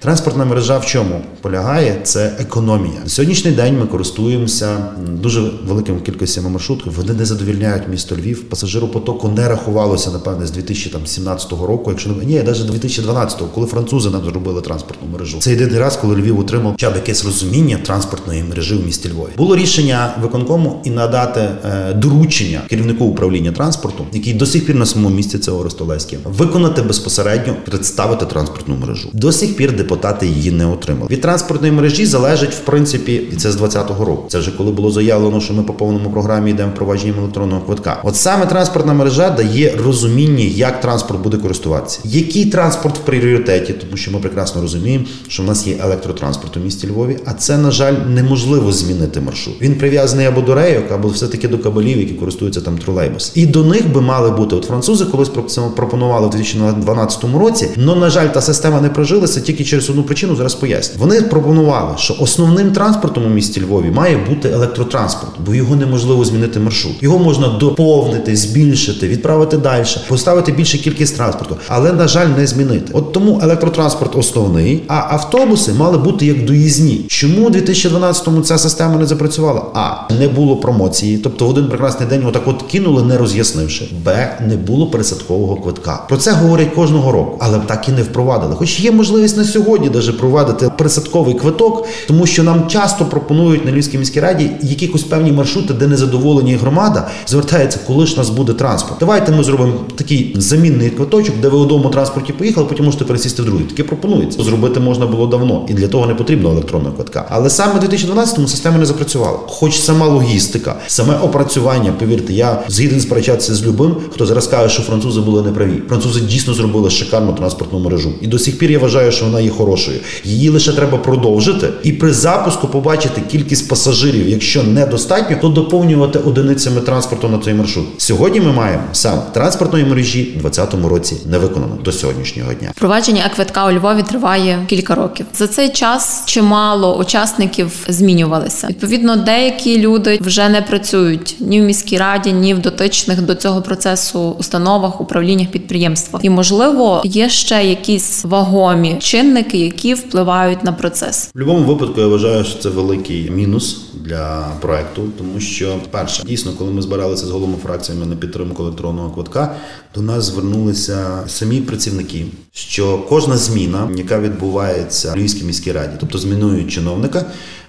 Транспортна 0.00 0.44
мережа 0.44 0.78
в 0.78 0.86
чому 0.86 1.20
полягає? 1.40 2.00
Це 2.02 2.32
економія. 2.38 3.00
На 3.02 3.08
сьогоднішній 3.08 3.50
день 3.50 3.78
ми 3.78 3.86
користуємося 3.86 4.76
дуже 5.08 5.50
великими 5.66 6.00
кількостями 6.00 6.48
маршрутів. 6.48 6.92
Вони 6.96 7.12
не 7.12 7.24
задовільняють 7.24 7.82
місто 7.90 8.16
Львів. 8.16 8.42
Пасажиропотоку 8.48 9.28
не 9.28 9.48
рахувалося 9.48 10.10
напевне 10.10 10.46
з 10.46 10.50
2017 10.50 11.52
року, 11.52 11.90
якщо 11.90 12.10
не 12.10 12.24
ні, 12.24 12.42
навіть 12.42 12.66
2012, 12.66 13.42
коли 13.54 13.66
французи 13.66 14.10
нам 14.10 14.24
зробили 14.24 14.60
транспортну 14.60 15.08
мережу. 15.12 15.38
Це 15.40 15.50
єдиний 15.50 15.78
раз, 15.78 15.96
коли 15.96 16.16
Львів 16.16 16.40
отримав 16.40 16.74
б 16.74 16.76
якесь 16.80 17.24
розуміння 17.24 17.78
транспортної 17.82 18.42
мережі 18.42 18.74
в 18.74 18.86
місті 18.86 19.08
Львові. 19.08 19.30
Було 19.36 19.56
рішення 19.56 20.14
виконкому 20.22 20.80
і 20.84 20.90
надати 20.90 21.40
е, 21.40 21.92
доручення 21.94 22.60
керівнику 22.68 23.04
управління 23.04 23.52
транспорту, 23.52 24.06
який 24.12 24.34
до 24.34 24.46
сих 24.46 24.66
пір 24.66 24.76
на 24.76 24.86
самому 24.86 25.14
місці 25.16 25.38
це 25.38 25.50
Орестолеське, 25.50 26.18
виконати 26.24 26.82
безпосередньо 26.82 27.56
представити 27.64 28.26
транспортну 28.26 28.76
мережу. 28.76 29.08
До 29.12 29.32
сих 29.32 29.56
пір 29.56 29.72
депутати 29.90 30.26
її 30.26 30.50
не 30.50 30.66
отримали. 30.66 31.08
Від 31.10 31.20
транспортної 31.20 31.72
мережі 31.72 32.06
залежить 32.06 32.54
в 32.54 32.58
принципі, 32.58 33.14
і 33.32 33.36
це 33.36 33.50
з 33.50 33.56
2020 33.56 34.08
року. 34.08 34.24
Це 34.28 34.38
вже 34.38 34.50
коли 34.50 34.72
було 34.72 34.90
заявлено, 34.90 35.40
що 35.40 35.54
ми 35.54 35.62
по 35.62 35.72
повному 35.72 36.10
програмі 36.10 36.50
йдемо 36.50 36.72
впровадженням 36.74 37.18
електронного 37.18 37.60
квитка. 37.60 38.00
От 38.04 38.16
саме 38.16 38.46
транспортна 38.46 38.92
мережа 38.92 39.30
дає 39.30 39.76
розуміння, 39.84 40.44
як 40.44 40.80
транспорт 40.80 41.22
буде 41.22 41.36
користуватися, 41.36 42.00
який 42.04 42.44
транспорт 42.44 42.98
в 42.98 43.00
пріоритеті, 43.00 43.72
тому 43.72 43.96
що 43.96 44.10
ми 44.10 44.18
прекрасно 44.18 44.62
розуміємо, 44.62 45.04
що 45.28 45.42
в 45.42 45.46
нас 45.46 45.66
є 45.66 45.76
електротранспорт 45.82 46.56
у 46.56 46.60
місті 46.60 46.88
Львові, 46.88 47.18
а 47.24 47.32
це 47.32 47.58
на 47.58 47.70
жаль 47.70 47.94
неможливо 48.08 48.72
змінити 48.72 49.20
маршрут. 49.20 49.56
Він 49.60 49.74
прив'язаний 49.74 50.26
або 50.26 50.40
до 50.40 50.54
рейок, 50.54 50.92
або 50.92 51.08
все 51.08 51.26
таки 51.26 51.48
до 51.48 51.58
кабелів, 51.58 51.98
які 51.98 52.14
користуються 52.14 52.60
там 52.60 52.78
тролейбус. 52.78 53.32
І 53.34 53.46
до 53.46 53.64
них 53.64 53.92
би 53.92 54.00
мали 54.00 54.30
бути. 54.30 54.56
От 54.56 54.64
французи 54.64 55.04
колись 55.04 55.30
пропонували 55.76 56.26
в 56.26 56.30
2012 56.30 57.24
році. 57.40 57.68
але, 57.76 57.94
на 57.94 58.10
жаль, 58.10 58.28
та 58.28 58.40
система 58.40 58.80
не 58.80 58.88
прожилася 58.88 59.40
тільки 59.40 59.64
через 59.64 59.79
через 59.80 59.90
одну 59.90 60.02
причину 60.02 60.36
зараз 60.36 60.54
поясню. 60.54 60.96
Вони 60.98 61.22
пропонували, 61.22 61.94
що 61.96 62.16
основним 62.20 62.72
транспортом 62.72 63.24
у 63.24 63.28
місті 63.28 63.60
Львові 63.60 63.90
має 63.90 64.16
бути 64.16 64.48
електротранспорт, 64.48 65.32
бо 65.46 65.54
його 65.54 65.76
неможливо 65.76 66.24
змінити 66.24 66.60
маршрут. 66.60 66.92
Його 67.00 67.18
можна 67.18 67.48
доповнити, 67.48 68.36
збільшити, 68.36 69.08
відправити 69.08 69.56
далі, 69.56 69.84
поставити 70.08 70.52
більше 70.52 70.78
кількість 70.78 71.16
транспорту, 71.16 71.56
але 71.68 71.92
на 71.92 72.08
жаль, 72.08 72.26
не 72.26 72.46
змінити. 72.46 72.92
От 72.92 73.12
тому 73.12 73.40
електротранспорт 73.42 74.16
основний, 74.16 74.82
а 74.88 74.94
автобуси 74.94 75.72
мали 75.72 75.98
бути 75.98 76.26
як 76.26 76.44
доїзні. 76.44 77.04
Чому 77.08 77.46
у 77.46 77.50
2012-му 77.50 78.40
ця 78.40 78.58
система 78.58 78.96
не 78.96 79.06
запрацювала? 79.06 79.62
А 79.74 80.12
не 80.14 80.28
було 80.28 80.56
промоції, 80.56 81.18
тобто 81.18 81.46
в 81.46 81.50
один 81.50 81.68
прекрасний 81.68 82.08
день 82.08 82.26
отак 82.26 82.42
от 82.46 82.62
кинули, 82.62 83.02
не 83.02 83.18
роз'яснивши. 83.18 83.88
Б 84.04 84.38
не 84.48 84.56
було 84.56 84.86
пересадкового 84.86 85.56
квитка. 85.56 86.04
Про 86.08 86.16
це 86.16 86.32
говорять 86.32 86.74
кожного 86.74 87.12
року, 87.12 87.36
але 87.40 87.58
так 87.58 87.88
і 87.88 87.92
не 87.92 88.02
впровадили. 88.02 88.54
Хоч 88.54 88.80
є 88.80 88.90
можливість 88.90 89.36
на 89.36 89.44
сьогодні 89.44 89.69
сьогодні 89.70 89.88
даже 89.88 90.12
провадити 90.12 90.70
пересадковий 90.78 91.34
квиток, 91.34 91.86
тому 92.08 92.26
що 92.26 92.42
нам 92.42 92.66
часто 92.68 93.04
пропонують 93.04 93.64
на 93.64 93.72
Львівській 93.72 93.98
міській 93.98 94.20
раді 94.20 94.50
якісь 94.62 95.02
певні 95.02 95.32
маршрути, 95.32 95.74
де 95.74 95.86
незадоволені 95.86 96.54
громада 96.54 97.08
звертається, 97.26 97.78
коли 97.86 98.06
ж 98.06 98.16
нас 98.16 98.30
буде 98.30 98.52
транспорт. 98.52 99.00
Давайте 99.00 99.32
ми 99.32 99.44
зробимо 99.44 99.72
такий 99.96 100.34
замінний 100.38 100.90
квиточок, 100.90 101.34
де 101.42 101.48
ви 101.48 101.58
у 101.58 101.60
одному 101.60 101.88
транспорті 101.88 102.32
поїхали, 102.32 102.66
потім 102.66 102.84
можете 102.84 103.04
пересісти 103.04 103.42
в 103.42 103.44
другий. 103.44 103.64
Таке 103.64 103.84
пропонується. 103.84 104.42
Зробити 104.42 104.80
можна 104.80 105.06
було 105.06 105.26
давно, 105.26 105.66
і 105.68 105.74
для 105.74 105.88
того 105.88 106.06
не 106.06 106.14
потрібно 106.14 106.50
електронного 106.50 106.94
квитка. 106.94 107.26
Але 107.30 107.50
саме 107.50 107.80
в 107.80 107.84
2012-му 107.84 108.48
система 108.48 108.78
не 108.78 108.86
запрацювала. 108.86 109.38
Хоч 109.46 109.80
сама 109.80 110.06
логістика, 110.06 110.76
саме 110.86 111.18
опрацювання, 111.18 111.92
повірте, 111.92 112.32
я 112.32 112.62
згіден 112.68 113.00
сперечатися 113.00 113.54
з 113.54 113.66
любим, 113.66 113.96
хто 114.12 114.26
зараз 114.26 114.46
каже, 114.46 114.74
що 114.74 114.82
французи 114.82 115.20
були 115.20 115.42
неправі. 115.42 115.82
Французи 115.88 116.20
дійсно 116.20 116.54
зробили 116.54 116.90
шикарну 116.90 117.32
транспортну 117.32 117.78
мережу, 117.78 118.12
і 118.20 118.26
до 118.26 118.38
сих 118.38 118.58
пір 118.58 118.70
я 118.70 118.78
вважаю, 118.78 119.12
що 119.12 119.24
вона 119.24 119.40
є 119.40 119.50
хорошою. 119.60 119.98
Її 120.24 120.48
лише 120.48 120.72
треба 120.72 120.98
продовжити, 120.98 121.68
і 121.82 121.92
при 121.92 122.12
запуску 122.12 122.68
побачити 122.68 123.20
кількість 123.30 123.68
пасажирів. 123.68 124.28
Якщо 124.28 124.62
недостатньо, 124.62 125.36
то 125.40 125.48
доповнювати 125.48 126.18
одиницями 126.18 126.80
транспорту 126.80 127.28
на 127.28 127.38
цей 127.38 127.54
маршрут. 127.54 127.86
Сьогодні 127.98 128.40
ми 128.40 128.52
маємо 128.52 128.82
сам 128.92 129.22
транспортної 129.32 129.84
мережі 129.84 130.22
в 130.22 130.42
2020 130.42 130.90
році 130.90 131.16
не 131.26 131.38
виконано 131.38 131.76
до 131.84 131.92
сьогоднішнього 131.92 132.54
дня. 132.54 132.70
Впровадження 132.76 133.22
еквитка 133.26 133.66
у 133.66 133.72
Львові 133.72 134.02
триває 134.02 134.58
кілька 134.66 134.94
років. 134.94 135.26
За 135.34 135.46
цей 135.46 135.68
час 135.68 136.22
чимало 136.26 136.98
учасників 136.98 137.72
змінювалися. 137.88 138.66
Відповідно, 138.66 139.16
деякі 139.16 139.78
люди 139.78 140.18
вже 140.22 140.48
не 140.48 140.62
працюють 140.62 141.36
ні 141.40 141.60
в 141.60 141.64
міській 141.64 141.98
раді, 141.98 142.32
ні 142.32 142.54
в 142.54 142.58
дотичних 142.58 143.22
до 143.22 143.34
цього 143.34 143.62
процесу 143.62 144.36
установах, 144.38 145.00
управліннях 145.00 145.48
підприємствах. 145.48 146.24
І 146.24 146.30
можливо 146.30 147.02
є 147.04 147.28
ще 147.28 147.64
якісь 147.64 148.24
вагомі 148.24 148.96
чинники, 149.00 149.49
які 149.58 149.94
впливають 149.94 150.64
на 150.64 150.72
процес. 150.72 151.30
В 151.34 151.38
будь-якому 151.38 151.64
випадку 151.64 152.00
я 152.00 152.06
вважаю, 152.06 152.44
що 152.44 152.58
це 152.58 152.68
великий 152.68 153.30
мінус 153.30 153.80
для 153.94 154.48
проекту, 154.60 155.02
тому 155.18 155.40
що 155.40 155.78
перше 155.90 156.22
дійсно, 156.24 156.52
коли 156.58 156.70
ми 156.70 156.82
збиралися 156.82 157.26
з 157.26 157.30
головами 157.30 157.58
фракціями 157.62 158.06
на 158.06 158.16
підтримку 158.16 158.62
електронного 158.62 159.10
квитка, 159.10 159.56
до 159.94 160.00
нас 160.00 160.24
звернулися 160.24 161.24
самі 161.26 161.60
працівники, 161.60 162.26
що 162.52 162.98
кожна 163.08 163.36
зміна, 163.36 163.90
яка 163.96 164.20
відбувається 164.20 165.12
в 165.12 165.16
Львівській 165.16 165.44
міській 165.44 165.72
раді, 165.72 165.92
тобто 166.00 166.18
змінують 166.18 166.72
чиновника, 166.72 167.24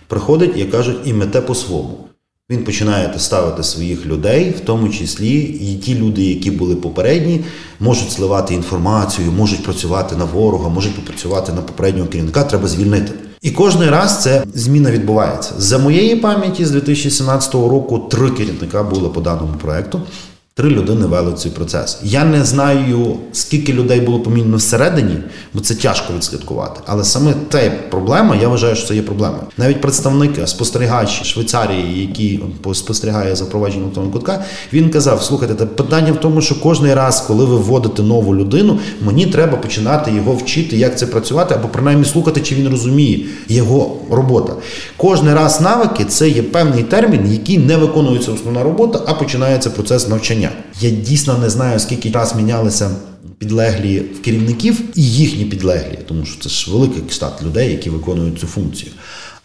приходить 0.08 0.58
і 0.58 0.66
кажуть, 0.66 0.98
і 1.06 1.14
мете 1.14 1.42
по 1.42 1.56
своєму. 1.56 2.11
Він 2.52 2.64
починає 2.64 3.14
ставити 3.18 3.64
своїх 3.64 4.06
людей, 4.06 4.56
в 4.58 4.60
тому 4.60 4.90
числі 4.90 5.40
і 5.40 5.76
ті 5.76 5.96
люди, 5.96 6.24
які 6.24 6.52
були 6.52 6.76
попередні, 6.76 7.42
можуть 7.80 8.12
сливати 8.12 8.54
інформацію, 8.54 9.32
можуть 9.32 9.64
працювати 9.64 10.16
на 10.16 10.26
ворога, 10.26 10.70
можуть 10.70 10.96
попрацювати 10.96 11.54
на 11.54 11.62
попереднього 11.62 12.08
керівника. 12.08 12.44
Треба 12.44 12.68
звільнити. 12.68 13.12
І 13.42 13.52
кожен 13.52 13.90
раз 13.90 14.24
це 14.24 14.44
зміна 14.54 14.92
відбувається. 14.92 15.52
За 15.58 15.78
моєї 15.78 16.16
пам'яті 16.16 16.66
з 16.66 16.72
2017 16.72 17.54
року 17.54 18.00
три 18.00 18.30
керівника 18.30 18.84
були 18.84 19.10
по 19.10 19.22
даному 19.22 19.54
проекту. 19.62 20.02
Три 20.54 20.70
людини 20.70 21.06
вели 21.06 21.34
цей 21.34 21.52
процес. 21.52 22.00
Я 22.04 22.26
не 22.26 22.44
знаю, 22.44 23.18
скільки 23.32 23.74
людей 23.74 24.00
було 24.00 24.20
помінено 24.20 24.58
всередині, 24.58 25.18
бо 25.54 25.60
це 25.60 25.76
тяжко 25.76 26.14
відслідкувати. 26.18 26.80
Але 26.86 27.04
саме 27.04 27.34
те 27.50 27.70
проблема, 27.70 28.36
я 28.36 28.48
вважаю, 28.48 28.76
що 28.76 28.88
це 28.88 28.96
є 28.96 29.02
проблема. 29.02 29.38
Навіть 29.58 29.82
представник 29.82 30.48
спостерігач 30.50 31.24
Швейцарії, 31.24 32.02
який 32.02 32.44
спостерігає 32.74 33.36
за 33.36 33.44
впровадженням 33.44 33.84
електронного 33.84 34.14
кутка, 34.14 34.46
він 34.74 34.90
казав: 34.90 35.24
слухайте, 35.24 35.56
та 35.56 35.66
питання 35.66 36.12
в 36.12 36.20
тому, 36.20 36.42
що 36.42 36.62
кожен 36.62 36.94
раз, 36.94 37.22
коли 37.22 37.46
ви 37.46 37.56
вводите 37.56 38.04
нову 38.04 38.36
людину, 38.36 38.80
мені 39.06 39.26
треба 39.26 39.58
починати 39.58 40.12
його 40.12 40.34
вчити, 40.34 40.78
як 40.78 41.00
це 41.00 41.08
працювати, 41.08 41.56
або 41.56 41.68
принаймні 41.68 42.06
слухати, 42.06 42.42
чи 42.42 42.56
він 42.56 42.70
розуміє 42.70 43.26
його 43.48 43.98
робота. 44.12 44.54
Кожен 44.98 45.34
раз 45.34 45.62
навики 45.62 46.06
це 46.06 46.30
є 46.30 46.44
певний 46.44 46.84
термін, 46.84 47.32
який 47.32 47.58
не 47.58 47.78
виконується 47.78 48.32
основна 48.32 48.64
робота, 48.64 49.00
а 49.06 49.14
починається 49.14 49.70
процес 49.70 50.08
навчання 50.08 50.41
навчання. 50.42 50.50
Я 50.82 50.90
дійсно 50.90 51.38
не 51.38 51.50
знаю, 51.50 51.80
скільки 51.80 52.12
раз 52.12 52.36
мінялися 52.36 52.90
підлеглі 53.38 54.00
в 54.00 54.22
керівників 54.22 54.82
і 54.96 55.04
їхні 55.04 55.46
підлеглі, 55.46 56.00
тому 56.08 56.26
що 56.26 56.42
це 56.44 56.50
ж 56.50 56.72
великий 56.72 57.04
штат 57.10 57.44
людей, 57.44 57.72
які 57.72 57.90
виконують 57.90 58.40
цю 58.40 58.48
функцію. 58.48 58.92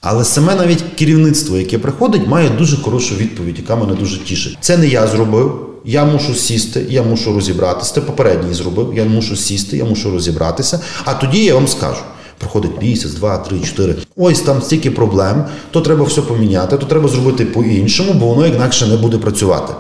Але 0.01 0.25
саме 0.25 0.55
навіть 0.55 0.85
керівництво, 0.99 1.57
яке 1.57 1.79
приходить, 1.79 2.27
має 2.27 2.51
дуже 2.51 2.77
хорошу 2.77 3.15
відповідь, 3.15 3.59
яка 3.59 3.77
мене 3.77 3.95
дуже 3.95 4.19
тішить. 4.25 4.59
Це 4.61 4.77
не 4.77 4.87
я 4.87 5.07
зробив. 5.07 5.63
Я 5.89 6.05
мушу 6.05 6.35
сісти, 6.35 6.87
я 6.89 7.03
мушу 7.03 7.33
розібратися. 7.33 7.95
Ти 7.95 8.01
попередній 8.01 8.55
зробив, 8.55 8.93
я 8.97 9.05
мушу 9.05 9.37
сісти, 9.37 9.77
я 9.77 9.85
мушу 9.85 10.11
розібратися. 10.11 10.81
А 11.05 11.15
тоді 11.15 11.45
я 11.45 11.55
вам 11.55 11.69
скажу. 11.69 12.01
Проходить 12.39 12.83
місяць, 12.83 13.13
два, 13.13 13.39
три, 13.39 13.61
чотири. 13.61 13.95
Ось 14.17 14.41
там 14.41 14.63
стільки 14.63 14.91
проблем, 14.91 15.45
то 15.71 15.81
треба 15.81 16.05
все 16.05 16.23
поміняти, 16.23 16.77
то 16.77 16.87
треба 16.87 17.09
зробити 17.09 17.45
по-іншому, 17.45 18.13
бо 18.13 18.27
воно 18.27 18.47
інакше 18.47 18.87
не 18.87 18.97
буде 18.97 19.19
працювати. 19.19 19.73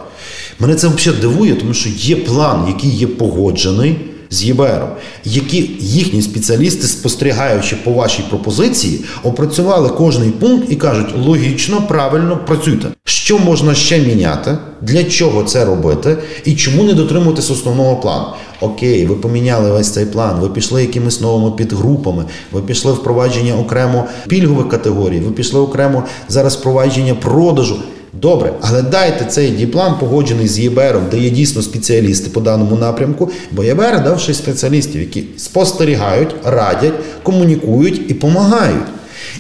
Мене 0.60 0.74
це 0.74 0.88
взагалі 0.88 1.20
дивує, 1.20 1.54
тому 1.54 1.74
що 1.74 1.88
є 1.96 2.16
план, 2.16 2.64
який 2.68 2.90
є 2.90 3.06
погоджений 3.06 3.96
з 4.30 4.44
ЄБРом, 4.44 4.88
які 5.24 5.70
їхні 5.80 6.22
спеціалісти, 6.22 6.86
спостерігаючи 6.86 7.76
по 7.84 7.90
вашій 7.90 8.22
пропозиції, 8.28 9.00
опрацювали 9.22 9.88
кожний 9.88 10.30
пункт 10.30 10.66
і 10.72 10.76
кажуть, 10.76 11.14
логічно, 11.26 11.82
правильно 11.88 12.40
працюйте. 12.46 12.88
Що 13.04 13.38
можна 13.38 13.74
ще 13.74 13.98
міняти, 13.98 14.58
для 14.82 15.04
чого 15.04 15.42
це 15.42 15.64
робити, 15.64 16.16
і 16.44 16.54
чому 16.54 16.82
не 16.82 16.92
дотримуватись 16.92 17.50
основного 17.50 17.96
плану? 17.96 18.26
Окей, 18.60 19.06
ви 19.06 19.14
поміняли 19.14 19.72
весь 19.72 19.90
цей 19.90 20.06
план, 20.06 20.40
ви 20.40 20.48
пішли 20.48 20.82
якимись 20.82 21.20
новими 21.20 21.50
підгрупами, 21.56 22.24
ви 22.52 22.62
пішли 22.62 22.92
впровадження 22.92 23.56
окремо 23.56 24.04
пільгових 24.28 24.68
категорій, 24.68 25.18
ви 25.20 25.30
пішли 25.30 25.60
окремо 25.60 26.04
зараз 26.28 26.56
впровадження 26.56 27.14
продажу. 27.14 27.76
Добре, 28.20 28.52
але 28.60 28.82
дайте 28.82 29.24
цей 29.24 29.50
діплан 29.50 29.94
погоджений 30.00 30.48
з 30.48 30.58
ЄБРом, 30.58 31.02
де 31.10 31.18
є 31.18 31.30
дійсно 31.30 31.62
спеціалісти 31.62 32.30
по 32.30 32.40
даному 32.40 32.76
напрямку, 32.76 33.30
бо 33.52 33.64
ЄБР 33.64 34.04
дав 34.04 34.20
шість 34.20 34.38
спеціалістів, 34.38 35.00
які 35.00 35.24
спостерігають, 35.36 36.34
радять, 36.44 36.94
комунікують 37.22 38.00
і 38.10 38.14
допомагають. 38.14 38.84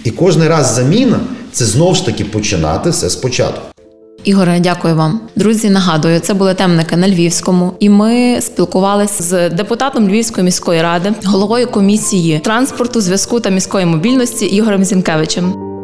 І 0.04 0.10
кожен 0.10 0.42
раз 0.42 0.74
заміна 0.74 1.20
це 1.52 1.64
знову 1.64 1.94
ж 1.94 2.06
таки 2.06 2.24
починати 2.24 2.90
все 2.90 3.10
спочатку. 3.10 3.60
Ігоре, 4.24 4.60
дякую 4.60 4.96
вам. 4.96 5.20
Друзі, 5.36 5.70
нагадую, 5.70 6.20
це 6.20 6.34
були 6.34 6.54
темники 6.54 6.96
на 6.96 7.08
Львівському, 7.08 7.72
і 7.80 7.88
ми 7.88 8.40
спілкувалися 8.40 9.22
з 9.22 9.50
депутатом 9.50 10.08
Львівської 10.08 10.44
міської 10.44 10.82
ради, 10.82 11.12
головою 11.24 11.66
комісії 11.66 12.38
транспорту, 12.38 13.00
зв'язку 13.00 13.40
та 13.40 13.50
міської 13.50 13.86
мобільності 13.86 14.46
Ігорем 14.46 14.84
Зінкевичем. 14.84 15.75